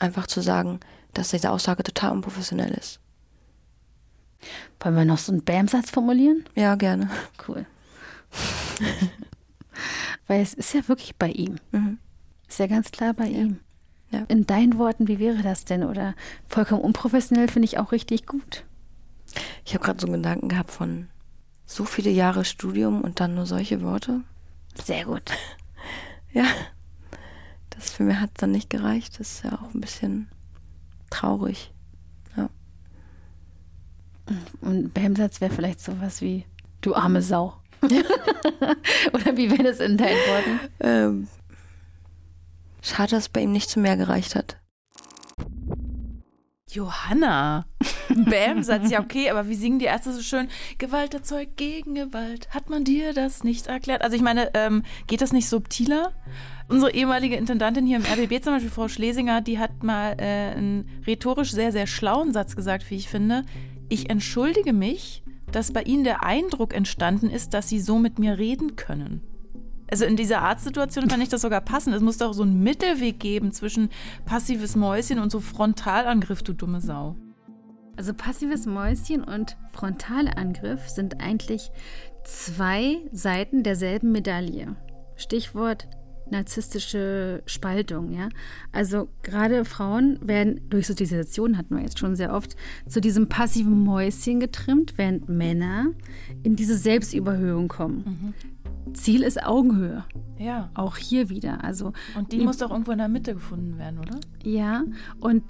Einfach 0.00 0.26
zu 0.26 0.40
sagen, 0.40 0.80
dass 1.14 1.30
diese 1.30 1.50
Aussage 1.50 1.84
total 1.84 2.10
unprofessionell 2.10 2.72
ist. 2.72 2.98
Wollen 4.80 4.96
wir 4.96 5.04
noch 5.04 5.18
so 5.18 5.30
einen 5.30 5.44
Bam-Satz 5.44 5.90
formulieren? 5.90 6.44
Ja, 6.56 6.74
gerne. 6.74 7.08
Cool. 7.46 7.64
Weil 10.26 10.40
es 10.40 10.54
ist 10.54 10.74
ja 10.74 10.88
wirklich 10.88 11.14
bei 11.14 11.28
ihm. 11.28 11.60
Mhm. 11.70 11.98
Ist 12.48 12.58
ja 12.58 12.66
ganz 12.66 12.90
klar 12.90 13.14
bei 13.14 13.26
ja. 13.28 13.38
ihm. 13.38 13.60
Ja. 14.12 14.24
In 14.28 14.46
deinen 14.46 14.78
Worten, 14.78 15.08
wie 15.08 15.18
wäre 15.18 15.42
das 15.42 15.64
denn? 15.64 15.84
Oder 15.84 16.14
vollkommen 16.46 16.82
unprofessionell 16.82 17.48
finde 17.48 17.66
ich 17.66 17.78
auch 17.78 17.92
richtig 17.92 18.26
gut. 18.26 18.64
Ich 19.64 19.74
habe 19.74 19.84
gerade 19.84 20.00
so 20.00 20.06
einen 20.06 20.22
Gedanken 20.22 20.48
gehabt 20.48 20.70
von 20.70 21.08
so 21.64 21.84
viele 21.84 22.10
Jahre 22.10 22.44
Studium 22.44 23.00
und 23.00 23.20
dann 23.20 23.34
nur 23.34 23.46
solche 23.46 23.80
Worte. 23.80 24.20
Sehr 24.84 25.06
gut. 25.06 25.32
ja. 26.32 26.44
Das 27.70 27.90
für 27.90 28.02
mich 28.02 28.16
hat 28.16 28.30
dann 28.36 28.52
nicht 28.52 28.68
gereicht. 28.68 29.18
Das 29.18 29.32
ist 29.32 29.44
ja 29.44 29.54
auch 29.54 29.74
ein 29.74 29.80
bisschen 29.80 30.28
traurig. 31.08 31.72
Ja. 32.36 32.50
Und 34.60 34.92
beim 34.92 35.16
Satz 35.16 35.40
wäre 35.40 35.54
vielleicht 35.54 35.80
sowas 35.80 36.20
wie, 36.20 36.44
du 36.82 36.94
arme 36.94 37.22
Sau. 37.22 37.54
Oder 39.12 39.36
wie 39.36 39.50
wäre 39.50 39.64
das 39.64 39.80
in 39.80 39.96
deinen 39.96 40.18
Worten? 40.28 40.60
Ähm, 40.80 41.28
Schade, 42.82 43.12
dass 43.12 43.24
es 43.24 43.28
bei 43.28 43.40
ihm 43.40 43.52
nicht 43.52 43.70
zu 43.70 43.80
mehr 43.80 43.96
gereicht 43.96 44.34
hat. 44.34 44.58
Johanna. 46.68 47.66
Bäm, 48.08 48.62
sagt 48.62 48.90
ja 48.90 49.00
okay, 49.00 49.30
aber 49.30 49.48
wie 49.48 49.54
singen 49.54 49.78
die 49.78 49.86
Ärzte 49.86 50.12
so 50.12 50.20
schön? 50.20 50.48
Gewalt 50.78 51.14
erzeugt 51.14 51.56
Gegengewalt. 51.56 52.48
Hat 52.50 52.70
man 52.70 52.84
dir 52.84 53.14
das 53.14 53.44
nicht 53.44 53.66
erklärt? 53.66 54.02
Also 54.02 54.16
ich 54.16 54.22
meine, 54.22 54.50
ähm, 54.54 54.82
geht 55.06 55.20
das 55.20 55.32
nicht 55.32 55.48
subtiler? 55.48 56.12
Unsere 56.68 56.92
ehemalige 56.92 57.36
Intendantin 57.36 57.86
hier 57.86 57.98
im 57.98 58.04
RBB 58.04 58.42
zum 58.42 58.54
Beispiel, 58.54 58.70
Frau 58.70 58.88
Schlesinger, 58.88 59.40
die 59.40 59.58
hat 59.58 59.82
mal 59.82 60.16
äh, 60.18 60.56
einen 60.56 60.88
rhetorisch 61.06 61.52
sehr, 61.52 61.72
sehr 61.72 61.86
schlauen 61.86 62.32
Satz 62.32 62.56
gesagt, 62.56 62.90
wie 62.90 62.96
ich 62.96 63.08
finde. 63.08 63.44
Ich 63.88 64.10
entschuldige 64.10 64.72
mich, 64.72 65.22
dass 65.50 65.72
bei 65.72 65.82
Ihnen 65.82 66.04
der 66.04 66.24
Eindruck 66.24 66.74
entstanden 66.74 67.30
ist, 67.30 67.54
dass 67.54 67.68
Sie 67.68 67.80
so 67.80 67.98
mit 67.98 68.18
mir 68.18 68.38
reden 68.38 68.76
können. 68.76 69.20
Also 69.92 70.06
in 70.06 70.16
dieser 70.16 70.40
Arztsituation 70.40 71.10
fand 71.10 71.22
ich 71.22 71.28
das 71.28 71.42
sogar 71.42 71.60
passend. 71.60 71.94
Es 71.94 72.00
muss 72.00 72.16
doch 72.16 72.32
so 72.32 72.44
einen 72.44 72.62
Mittelweg 72.62 73.20
geben 73.20 73.52
zwischen 73.52 73.90
passives 74.24 74.74
Mäuschen 74.74 75.18
und 75.18 75.30
so 75.30 75.38
Frontalangriff, 75.38 76.42
du 76.42 76.54
dumme 76.54 76.80
Sau. 76.80 77.14
Also 77.98 78.14
passives 78.14 78.64
Mäuschen 78.64 79.22
und 79.22 79.58
Frontalangriff 79.70 80.88
sind 80.88 81.20
eigentlich 81.20 81.70
zwei 82.24 83.00
Seiten 83.12 83.64
derselben 83.64 84.12
Medaille. 84.12 84.76
Stichwort 85.16 85.88
narzisstische 86.30 87.42
Spaltung, 87.44 88.12
ja. 88.12 88.30
Also 88.72 89.10
gerade 89.22 89.66
Frauen 89.66 90.18
werden 90.26 90.62
durch 90.70 90.86
Sozialisation, 90.86 91.58
hatten 91.58 91.76
wir 91.76 91.82
jetzt 91.82 91.98
schon 91.98 92.16
sehr 92.16 92.32
oft, 92.32 92.56
zu 92.88 93.02
diesem 93.02 93.28
passiven 93.28 93.84
Mäuschen 93.84 94.40
getrimmt, 94.40 94.94
während 94.96 95.28
Männer 95.28 95.88
in 96.42 96.56
diese 96.56 96.78
Selbstüberhöhung 96.78 97.68
kommen. 97.68 98.04
Mhm. 98.06 98.34
Ziel 98.94 99.22
ist 99.22 99.42
Augenhöhe. 99.42 100.04
Ja. 100.38 100.70
Auch 100.74 100.96
hier 100.96 101.28
wieder. 101.28 101.64
Also, 101.64 101.92
und 102.16 102.32
die 102.32 102.38
muss 102.38 102.58
doch 102.58 102.70
irgendwo 102.70 102.92
in 102.92 102.98
der 102.98 103.08
Mitte 103.08 103.34
gefunden 103.34 103.78
werden, 103.78 103.98
oder? 103.98 104.18
Ja, 104.44 104.84
und 105.20 105.42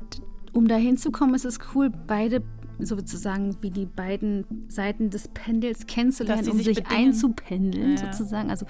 um 0.52 0.68
da 0.68 0.76
hinzukommen, 0.76 1.34
ist 1.34 1.44
es 1.44 1.58
cool, 1.74 1.90
beide 1.90 2.42
sozusagen 2.78 3.56
wie 3.60 3.70
die 3.70 3.86
beiden 3.86 4.44
Seiten 4.68 5.10
des 5.10 5.28
Pendels 5.28 5.86
kennenzulernen, 5.86 6.48
um 6.48 6.56
sich, 6.56 6.66
sich 6.66 6.86
einzupendeln 6.88 7.96
ja. 7.96 8.12
sozusagen. 8.12 8.50
Also 8.50 8.66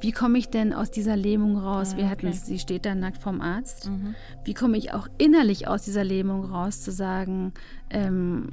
wie 0.00 0.12
komme 0.12 0.38
ich 0.38 0.48
denn 0.48 0.72
aus 0.72 0.90
dieser 0.90 1.16
Lähmung 1.16 1.56
raus? 1.58 1.92
Ah, 1.94 1.96
Wir 1.98 2.10
hatten 2.10 2.28
okay. 2.28 2.36
sie 2.36 2.58
steht 2.58 2.86
da 2.86 2.94
nackt 2.94 3.18
vom 3.22 3.40
Arzt. 3.40 3.90
Mhm. 3.90 4.14
Wie 4.44 4.54
komme 4.54 4.78
ich 4.78 4.92
auch 4.92 5.08
innerlich 5.18 5.68
aus 5.68 5.82
dieser 5.82 6.04
Lähmung 6.04 6.44
raus, 6.44 6.82
zu 6.82 6.90
sagen, 6.90 7.52
ähm, 7.90 8.48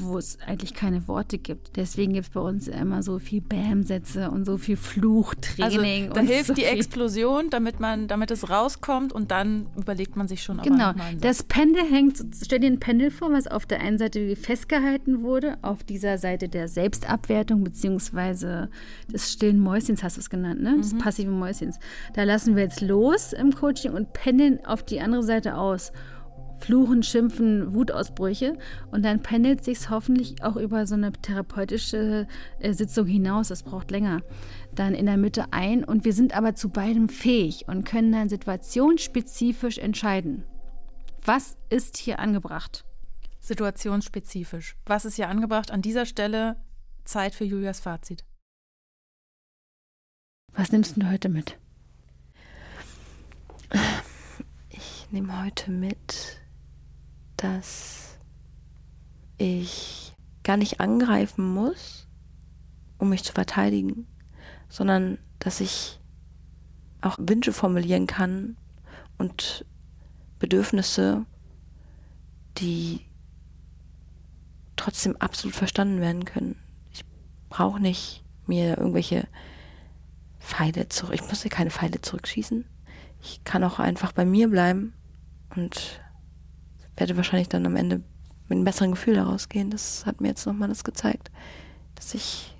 wo 0.00 0.18
es 0.18 0.38
eigentlich 0.46 0.74
keine 0.74 1.06
Worte 1.08 1.38
gibt. 1.38 1.76
Deswegen 1.76 2.12
gibt 2.14 2.28
es 2.28 2.32
bei 2.32 2.40
uns 2.40 2.68
immer 2.68 3.02
so 3.02 3.18
viel 3.18 3.40
Bam-Sätze 3.40 4.30
und 4.30 4.44
so 4.44 4.56
viel 4.56 4.76
Fluchtraining. 4.76 6.10
Also, 6.10 6.14
da 6.14 6.20
hilft 6.20 6.46
so 6.48 6.54
die 6.54 6.64
Explosion, 6.64 7.50
damit 7.50 7.80
man, 7.80 8.08
damit 8.08 8.30
es 8.30 8.48
rauskommt 8.48 9.12
und 9.12 9.30
dann 9.30 9.66
überlegt 9.76 10.16
man 10.16 10.28
sich 10.28 10.42
schon. 10.42 10.58
Genau. 10.62 10.92
Das 11.20 11.42
Pendel 11.42 11.84
hängt, 11.84 12.22
stell 12.42 12.60
dir 12.60 12.70
ein 12.70 12.80
Pendel 12.80 13.10
vor, 13.10 13.32
was 13.32 13.46
auf 13.46 13.66
der 13.66 13.80
einen 13.80 13.98
Seite 13.98 14.34
festgehalten 14.36 15.22
wurde, 15.22 15.58
auf 15.62 15.84
dieser 15.84 16.18
Seite 16.18 16.48
der 16.48 16.68
Selbstabwertung 16.68 17.64
beziehungsweise 17.64 18.70
des 19.12 19.32
stillen 19.32 19.60
Mäuschens 19.60 20.02
hast 20.02 20.16
du 20.16 20.20
es 20.20 20.30
genannt, 20.30 20.62
ne? 20.62 20.76
Des 20.78 20.94
mhm. 20.94 20.98
passiven 20.98 21.38
Mäuschens. 21.38 21.78
Da 22.14 22.24
lassen 22.24 22.56
wir 22.56 22.62
jetzt 22.62 22.80
los 22.80 23.32
im 23.32 23.54
Coaching 23.54 23.92
und 23.92 24.12
pendeln 24.12 24.64
auf 24.64 24.82
die 24.82 25.00
andere 25.00 25.22
Seite 25.22 25.56
aus. 25.56 25.92
Fluchen, 26.62 27.02
Schimpfen, 27.02 27.74
Wutausbrüche. 27.74 28.56
Und 28.90 29.04
dann 29.04 29.22
pendelt 29.22 29.64
sich 29.64 29.90
hoffentlich 29.90 30.42
auch 30.42 30.56
über 30.56 30.86
so 30.86 30.94
eine 30.94 31.12
therapeutische 31.12 32.26
äh, 32.60 32.72
Sitzung 32.72 33.06
hinaus. 33.06 33.48
Das 33.48 33.62
braucht 33.62 33.90
länger. 33.90 34.22
Dann 34.74 34.94
in 34.94 35.06
der 35.06 35.16
Mitte 35.16 35.46
ein. 35.52 35.84
Und 35.84 36.04
wir 36.04 36.12
sind 36.12 36.36
aber 36.36 36.54
zu 36.54 36.68
beidem 36.68 37.08
fähig 37.08 37.66
und 37.68 37.84
können 37.84 38.12
dann 38.12 38.28
situationsspezifisch 38.28 39.78
entscheiden. 39.78 40.44
Was 41.24 41.56
ist 41.70 41.96
hier 41.96 42.18
angebracht? 42.18 42.84
Situationsspezifisch. 43.40 44.76
Was 44.86 45.04
ist 45.04 45.16
hier 45.16 45.28
angebracht? 45.28 45.70
An 45.70 45.82
dieser 45.82 46.06
Stelle 46.06 46.56
Zeit 47.04 47.34
für 47.34 47.44
Julias 47.44 47.80
Fazit. 47.80 48.24
Was 50.54 50.70
nimmst 50.70 50.96
du 50.96 51.10
heute 51.10 51.28
mit? 51.28 51.58
Ich 54.68 55.06
nehme 55.10 55.42
heute 55.44 55.70
mit, 55.70 56.41
dass 57.42 58.18
ich 59.36 60.14
gar 60.44 60.56
nicht 60.56 60.80
angreifen 60.80 61.52
muss, 61.52 62.06
um 62.98 63.08
mich 63.08 63.24
zu 63.24 63.32
verteidigen, 63.32 64.06
sondern 64.68 65.18
dass 65.38 65.60
ich 65.60 66.00
auch 67.00 67.16
Wünsche 67.18 67.52
formulieren 67.52 68.06
kann 68.06 68.56
und 69.18 69.64
Bedürfnisse, 70.38 71.26
die 72.58 73.00
trotzdem 74.76 75.16
absolut 75.16 75.56
verstanden 75.56 76.00
werden 76.00 76.24
können. 76.24 76.56
Ich 76.92 77.04
brauche 77.48 77.80
nicht 77.80 78.24
mir 78.46 78.78
irgendwelche 78.78 79.26
Pfeile 80.38 80.88
zurück. 80.88 81.14
Ich 81.14 81.22
muss 81.28 81.42
hier 81.42 81.50
keine 81.50 81.70
Pfeile 81.70 82.00
zurückschießen. 82.00 82.64
Ich 83.20 83.44
kann 83.44 83.64
auch 83.64 83.78
einfach 83.78 84.12
bei 84.12 84.24
mir 84.24 84.48
bleiben 84.48 84.92
und 85.54 86.01
werde 86.96 87.16
wahrscheinlich 87.16 87.48
dann 87.48 87.66
am 87.66 87.76
Ende 87.76 88.02
mit 88.48 88.56
einem 88.56 88.64
besseren 88.64 88.92
Gefühl 88.92 89.14
daraus 89.14 89.48
gehen. 89.48 89.70
Das 89.70 90.04
hat 90.06 90.20
mir 90.20 90.28
jetzt 90.28 90.46
nochmal 90.46 90.68
das 90.68 90.84
gezeigt, 90.84 91.30
dass 91.94 92.14
ich 92.14 92.54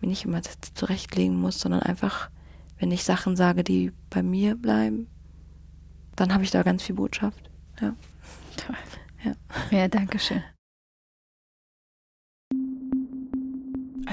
mir 0.00 0.08
nicht 0.08 0.24
immer 0.24 0.40
zurechtlegen 0.74 1.36
muss, 1.36 1.60
sondern 1.60 1.82
einfach, 1.82 2.30
wenn 2.78 2.90
ich 2.90 3.04
Sachen 3.04 3.36
sage, 3.36 3.64
die 3.64 3.92
bei 4.10 4.22
mir 4.22 4.54
bleiben, 4.54 5.08
dann 6.16 6.32
habe 6.32 6.44
ich 6.44 6.50
da 6.50 6.62
ganz 6.62 6.82
viel 6.82 6.94
Botschaft. 6.94 7.50
Ja. 7.80 7.94
Toll. 8.56 8.76
Ja, 9.24 9.34
ja 9.76 9.88
danke 9.88 10.18
schön. 10.18 10.42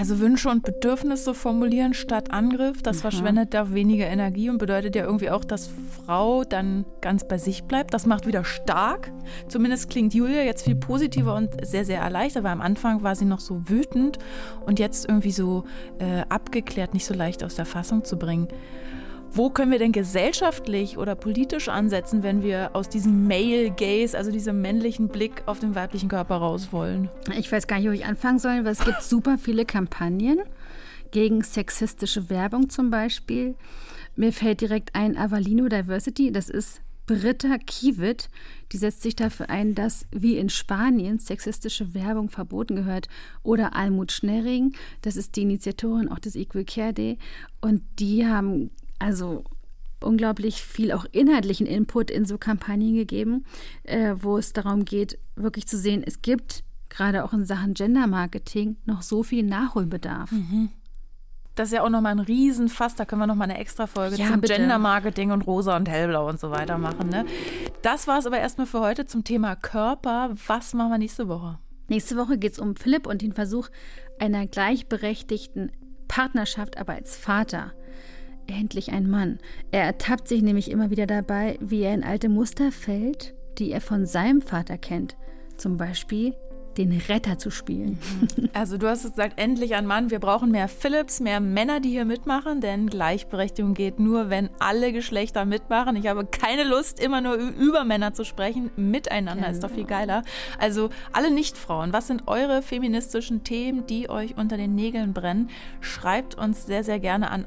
Also 0.02 0.20
Wünsche 0.20 0.50
und 0.50 0.64
Bedürfnisse 0.64 1.36
formulieren 1.36 1.94
statt 1.94 2.32
Angriff, 2.32 2.82
das 2.82 2.98
mhm. 2.98 3.02
verschwendet 3.02 3.54
ja 3.54 3.72
weniger 3.72 4.08
Energie 4.08 4.50
und 4.50 4.58
bedeutet 4.58 4.96
ja 4.96 5.06
irgendwie 5.06 5.30
auch, 5.30 5.46
dass 5.46 5.70
Frau 5.96 6.44
dann 6.44 6.86
ganz 7.02 7.28
bei 7.28 7.38
sich 7.38 7.66
bleibt. 7.66 7.94
Das 7.94 8.08
macht 8.08 8.26
wieder 8.26 8.44
stark. 8.44 9.12
Zumindest 9.48 9.92
klingt 9.92 10.16
Julia 10.16 10.42
jetzt 10.42 10.66
viel 10.66 10.76
positiver 10.76 11.36
und 11.36 11.64
sehr, 11.64 11.86
sehr 11.86 12.02
erleichtert, 12.02 12.44
weil 12.44 12.52
am 12.52 12.62
Anfang 12.62 13.04
war 13.04 13.16
sie 13.16 13.26
noch 13.26 13.40
so 13.40 13.70
wütend 13.70 14.18
und 14.66 14.80
jetzt 14.80 15.08
irgendwie 15.08 15.32
so 15.32 15.66
äh, 16.00 16.24
abgeklärt, 16.30 16.96
nicht 16.96 17.06
so 17.06 17.14
leicht 17.14 17.44
aus 17.44 17.54
der 17.54 17.68
Fassung 17.68 18.04
zu 18.04 18.18
bringen. 18.18 18.48
Wo 19.34 19.50
können 19.50 19.72
wir 19.72 19.80
denn 19.80 19.94
gesellschaftlich 19.94 20.98
oder 20.98 21.16
politisch 21.16 21.70
ansetzen, 21.70 22.22
wenn 22.22 22.44
wir 22.44 22.72
aus 22.74 22.90
diesem 22.90 23.30
Male 23.30 23.72
Gaze, 23.72 24.18
also 24.18 24.30
diesem 24.30 24.62
männlichen 24.62 25.08
Blick 25.08 25.44
auf 25.46 25.60
den 25.60 25.74
weiblichen 25.74 26.10
Körper 26.10 26.36
raus 26.36 26.74
wollen? 26.74 27.10
Ich 27.38 27.50
weiß 27.50 27.68
gar 27.68 27.80
nicht, 27.80 27.88
wo 27.88 27.92
ich 27.92 28.06
anfangen 28.06 28.40
soll, 28.40 28.66
weil 28.66 28.74
es 28.74 28.84
gibt 28.84 29.02
super 29.02 29.38
viele 29.38 29.64
Kampagnen 29.64 30.40
gegen 31.12 31.44
sexistische 31.44 32.30
Werbung 32.30 32.70
zum 32.70 32.90
Beispiel. 32.90 33.56
Mir 34.18 34.34
fällt 34.34 34.60
direkt 34.60 34.96
ein 34.96 35.18
Avalino 35.18 35.70
Diversity, 35.70 36.34
das 36.34 36.50
ist 36.50 36.82
Britta 37.06 37.58
Kiewit, 37.58 38.30
die 38.74 38.78
setzt 38.78 39.02
sich 39.02 39.16
dafür 39.16 39.50
ein, 39.50 39.76
dass 39.76 40.08
wie 40.12 40.38
in 40.38 40.50
Spanien 40.50 41.20
sexistische 41.20 41.94
Werbung 41.94 42.30
verboten 42.30 42.76
gehört. 42.76 43.08
Oder 43.44 43.78
Almut 43.78 44.12
Schnerring, 44.12 44.74
das 45.02 45.16
ist 45.16 45.38
die 45.38 45.44
Initiatorin 45.44 46.10
auch 46.10 46.20
des 46.20 46.36
Equal 46.36 46.66
Care 46.66 46.94
Day. 46.94 47.18
Und 47.62 47.82
die 47.98 48.28
haben 48.28 48.72
also 49.02 49.44
unglaublich 50.00 50.62
viel 50.64 50.92
auch 50.92 51.06
inhaltlichen 51.12 51.68
Input 51.68 52.10
in 52.10 52.26
so 52.26 52.38
Kampagnen 52.38 52.96
gegeben, 52.96 53.46
äh, 53.84 54.16
wo 54.18 54.38
es 54.38 54.54
darum 54.54 54.86
geht, 54.86 55.18
wirklich 55.36 55.68
zu 55.68 55.78
sehen, 55.78 56.04
es 56.06 56.22
gibt 56.22 56.64
gerade 56.90 57.24
auch 57.24 57.34
in 57.34 57.46
Sachen 57.46 57.74
Gender 57.74 58.08
Marketing 58.08 58.78
noch 58.86 59.02
so 59.02 59.24
viel 59.24 59.44
Nachholbedarf. 59.44 60.32
Mhm. 60.32 60.70
Das 61.56 61.70
ist 61.70 61.74
ja 61.74 61.84
auch 61.84 61.90
nochmal 61.90 62.14
ein 62.14 62.20
Riesenfass, 62.20 62.96
da 62.96 63.06
können 63.06 63.22
wir 63.22 63.28
nochmal 63.28 63.50
eine 63.50 63.60
extra 63.60 63.86
Folge 63.86 64.16
ja, 64.16 64.28
zum 64.28 64.42
Gender 64.42 64.80
Marketing 64.80 65.32
und 65.32 65.42
rosa 65.44 65.76
und 65.76 65.90
hellblau 65.90 66.28
und 66.28 66.40
so 66.40 66.50
weiter 66.50 66.78
machen. 66.78 67.10
Ne? 67.10 67.26
Das 67.82 68.08
war 68.08 68.20
es 68.20 68.26
aber 68.26 68.40
erstmal 68.40 68.68
für 68.68 68.80
heute 68.80 69.06
zum 69.06 69.24
Thema 69.24 69.56
Körper. 69.56 70.34
Was 70.48 70.74
machen 70.74 70.92
wir 70.92 70.98
nächste 70.98 71.28
Woche? 71.28 71.60
Nächste 71.90 72.16
Woche 72.16 72.38
geht 72.38 72.54
es 72.54 72.60
um 72.60 72.76
Philipp 72.76 73.06
und 73.06 73.22
den 73.22 73.34
Versuch 73.34 73.68
einer 74.18 74.48
gleichberechtigten 74.48 75.72
Partnerschaft, 76.08 76.78
aber 76.78 76.94
als 76.94 77.18
Vater 77.18 77.74
endlich 78.52 78.92
ein 78.92 79.10
Mann. 79.10 79.40
Er 79.72 79.84
ertappt 79.84 80.28
sich 80.28 80.42
nämlich 80.42 80.70
immer 80.72 80.90
wieder 80.90 81.08
dabei, 81.08 81.58
wie 81.60 81.82
er 81.82 81.94
in 81.94 82.04
alte 82.04 82.30
Muster 82.30 82.72
fällt, 82.72 83.34
die 83.58 83.72
er 83.72 83.82
von 83.82 84.06
seinem 84.06 84.42
Vater 84.42 84.78
kennt. 84.78 85.16
Zum 85.58 85.78
Beispiel 85.78 86.34
den 86.78 86.92
Retter 87.10 87.38
zu 87.38 87.52
spielen. 87.52 88.00
Also 88.54 88.78
du 88.78 88.88
hast 88.88 89.04
gesagt, 89.04 89.40
endlich 89.40 89.76
ein 89.76 89.86
Mann. 89.86 90.12
Wir 90.12 90.20
brauchen 90.20 90.52
mehr 90.52 90.68
Philips, 90.68 91.20
mehr 91.20 91.40
Männer, 91.40 91.80
die 91.80 91.90
hier 91.90 92.06
mitmachen, 92.06 92.60
denn 92.60 92.88
Gleichberechtigung 92.88 93.74
geht 93.74 94.00
nur, 94.00 94.30
wenn 94.30 94.50
alle 94.60 94.92
Geschlechter 94.92 95.46
mitmachen. 95.46 95.96
Ich 95.96 96.08
habe 96.08 96.26
keine 96.26 96.64
Lust, 96.64 97.00
immer 97.00 97.22
nur 97.22 97.36
über 97.36 97.86
Männer 97.86 98.14
zu 98.14 98.26
sprechen. 98.26 98.70
Miteinander 98.76 99.44
genau. 99.44 99.54
ist 99.54 99.64
doch 99.64 99.70
viel 99.70 99.86
genau. 99.86 100.00
geiler. 100.00 100.24
Also 100.60 100.90
alle 101.14 101.32
Nicht-Frauen, 101.32 101.94
was 101.94 102.08
sind 102.08 102.28
eure 102.28 102.62
feministischen 102.62 103.44
Themen, 103.44 103.86
die 103.88 104.10
euch 104.10 104.38
unter 104.38 104.58
den 104.58 104.76
Nägeln 104.76 105.14
brennen? 105.14 105.50
Schreibt 105.80 106.36
uns 106.36 106.66
sehr, 106.66 106.84
sehr 106.84 107.00
gerne 107.00 107.32
an 107.32 107.46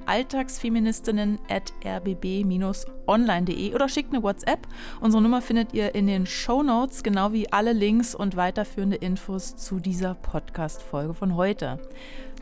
alltagsfeministinnen.rbb-online.de 3.06 3.74
oder 3.74 3.88
schickt 3.88 4.12
eine 4.12 4.22
WhatsApp. 4.22 4.66
Unsere 5.00 5.22
Nummer 5.22 5.42
findet 5.42 5.72
ihr 5.72 5.94
in 5.94 6.06
den 6.06 6.26
Show 6.26 6.62
Notes, 6.62 7.02
genau 7.02 7.32
wie 7.32 7.52
alle 7.52 7.72
Links 7.72 8.14
und 8.14 8.36
weiterführende 8.36 8.96
Infos 8.96 9.56
zu 9.56 9.80
dieser 9.80 10.14
Podcast-Folge 10.14 11.14
von 11.14 11.36
heute. 11.36 11.78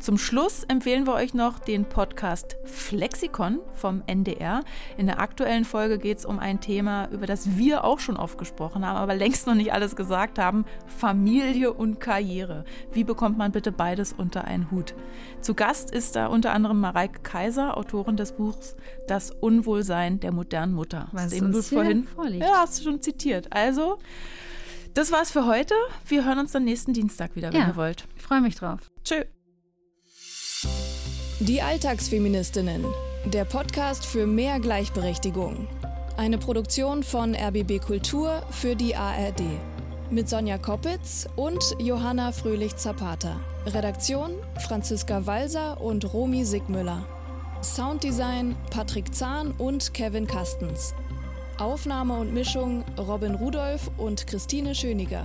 Zum 0.03 0.19
Schluss 0.19 0.65
empfehlen 0.65 1.07
wir 1.07 1.15
euch 1.15 1.33
noch 1.33 1.61
den 1.61 1.85
Podcast 1.85 2.57
Flexikon 2.65 3.61
vom 3.73 4.03
NDR. 4.09 4.65
In 4.97 5.07
der 5.07 5.21
aktuellen 5.21 5.65
Folge 5.65 5.97
geht 5.97 6.19
es 6.19 6.25
um 6.25 6.41
ein 6.41 6.61
Thema, 6.61 7.09
über 7.13 7.27
das 7.27 7.57
wir 7.57 7.85
auch 7.85 8.01
schon 8.01 8.17
oft 8.17 8.37
gesprochen 8.37 8.85
haben, 8.85 8.97
aber 8.97 9.15
längst 9.15 9.47
noch 9.47 9.55
nicht 9.55 9.73
alles 9.73 9.95
gesagt 9.95 10.41
haben. 10.41 10.65
Familie 10.89 11.73
und 11.73 12.01
Karriere. 12.01 12.65
Wie 12.91 13.05
bekommt 13.05 13.39
man 13.39 13.53
bitte 13.53 13.71
beides 13.71 14.13
unter 14.13 14.43
einen 14.43 14.73
Hut? 14.73 14.93
Zu 15.41 15.55
Gast 15.55 15.93
ist 15.93 16.17
da 16.17 16.27
unter 16.27 16.53
anderem 16.53 16.81
Mareike 16.81 17.21
Kaiser, 17.21 17.77
Autorin 17.77 18.17
des 18.17 18.33
Buchs 18.33 18.75
Das 19.07 19.31
Unwohlsein 19.31 20.19
der 20.19 20.33
modernen 20.33 20.75
Mutter. 20.75 21.11
Was 21.13 21.29
dem 21.29 21.53
du 21.53 21.63
vorhin 21.63 22.03
vorliegt. 22.03 22.43
Ja, 22.43 22.57
hast 22.57 22.81
du 22.81 22.83
schon 22.83 23.03
zitiert. 23.03 23.53
Also 23.53 24.01
das 24.95 25.13
war's 25.13 25.31
für 25.31 25.47
heute. 25.47 25.75
Wir 26.09 26.25
hören 26.25 26.41
uns 26.41 26.51
dann 26.51 26.65
nächsten 26.65 26.93
Dienstag 26.93 27.37
wieder, 27.37 27.53
wenn 27.53 27.61
ja, 27.61 27.69
ihr 27.69 27.77
wollt. 27.77 28.09
Ich 28.17 28.23
freue 28.25 28.41
mich 28.41 28.57
drauf. 28.57 28.91
Tschö. 29.05 29.23
Die 31.49 31.61
Alltagsfeministinnen. 31.61 32.85
Der 33.25 33.45
Podcast 33.45 34.07
für 34.07 34.29
mehr 34.29 34.61
Gleichberechtigung. 34.61 35.67
Eine 36.17 36.39
Produktion 36.39 37.03
von 37.03 37.35
RBB 37.35 37.81
Kultur 37.85 38.45
für 38.53 38.77
die 38.77 38.95
ARD. 38.95 39.43
Mit 40.09 40.29
Sonja 40.29 40.57
Koppitz 40.59 41.27
und 41.35 41.61
Johanna 41.81 42.31
Fröhlich-Zapata. 42.31 43.41
Redaktion 43.67 44.35
Franziska 44.61 45.27
Walser 45.27 45.81
und 45.81 46.15
Romy 46.15 46.45
Sigmüller. 46.45 47.05
Sounddesign 47.61 48.55
Patrick 48.71 49.13
Zahn 49.13 49.51
und 49.59 49.93
Kevin 49.95 50.29
Kastens. 50.29 50.95
Aufnahme 51.59 52.21
und 52.21 52.33
Mischung 52.33 52.85
Robin 52.97 53.35
Rudolph 53.35 53.91
und 53.97 54.29
Christine 54.29 54.77
Schöniger. 54.77 55.25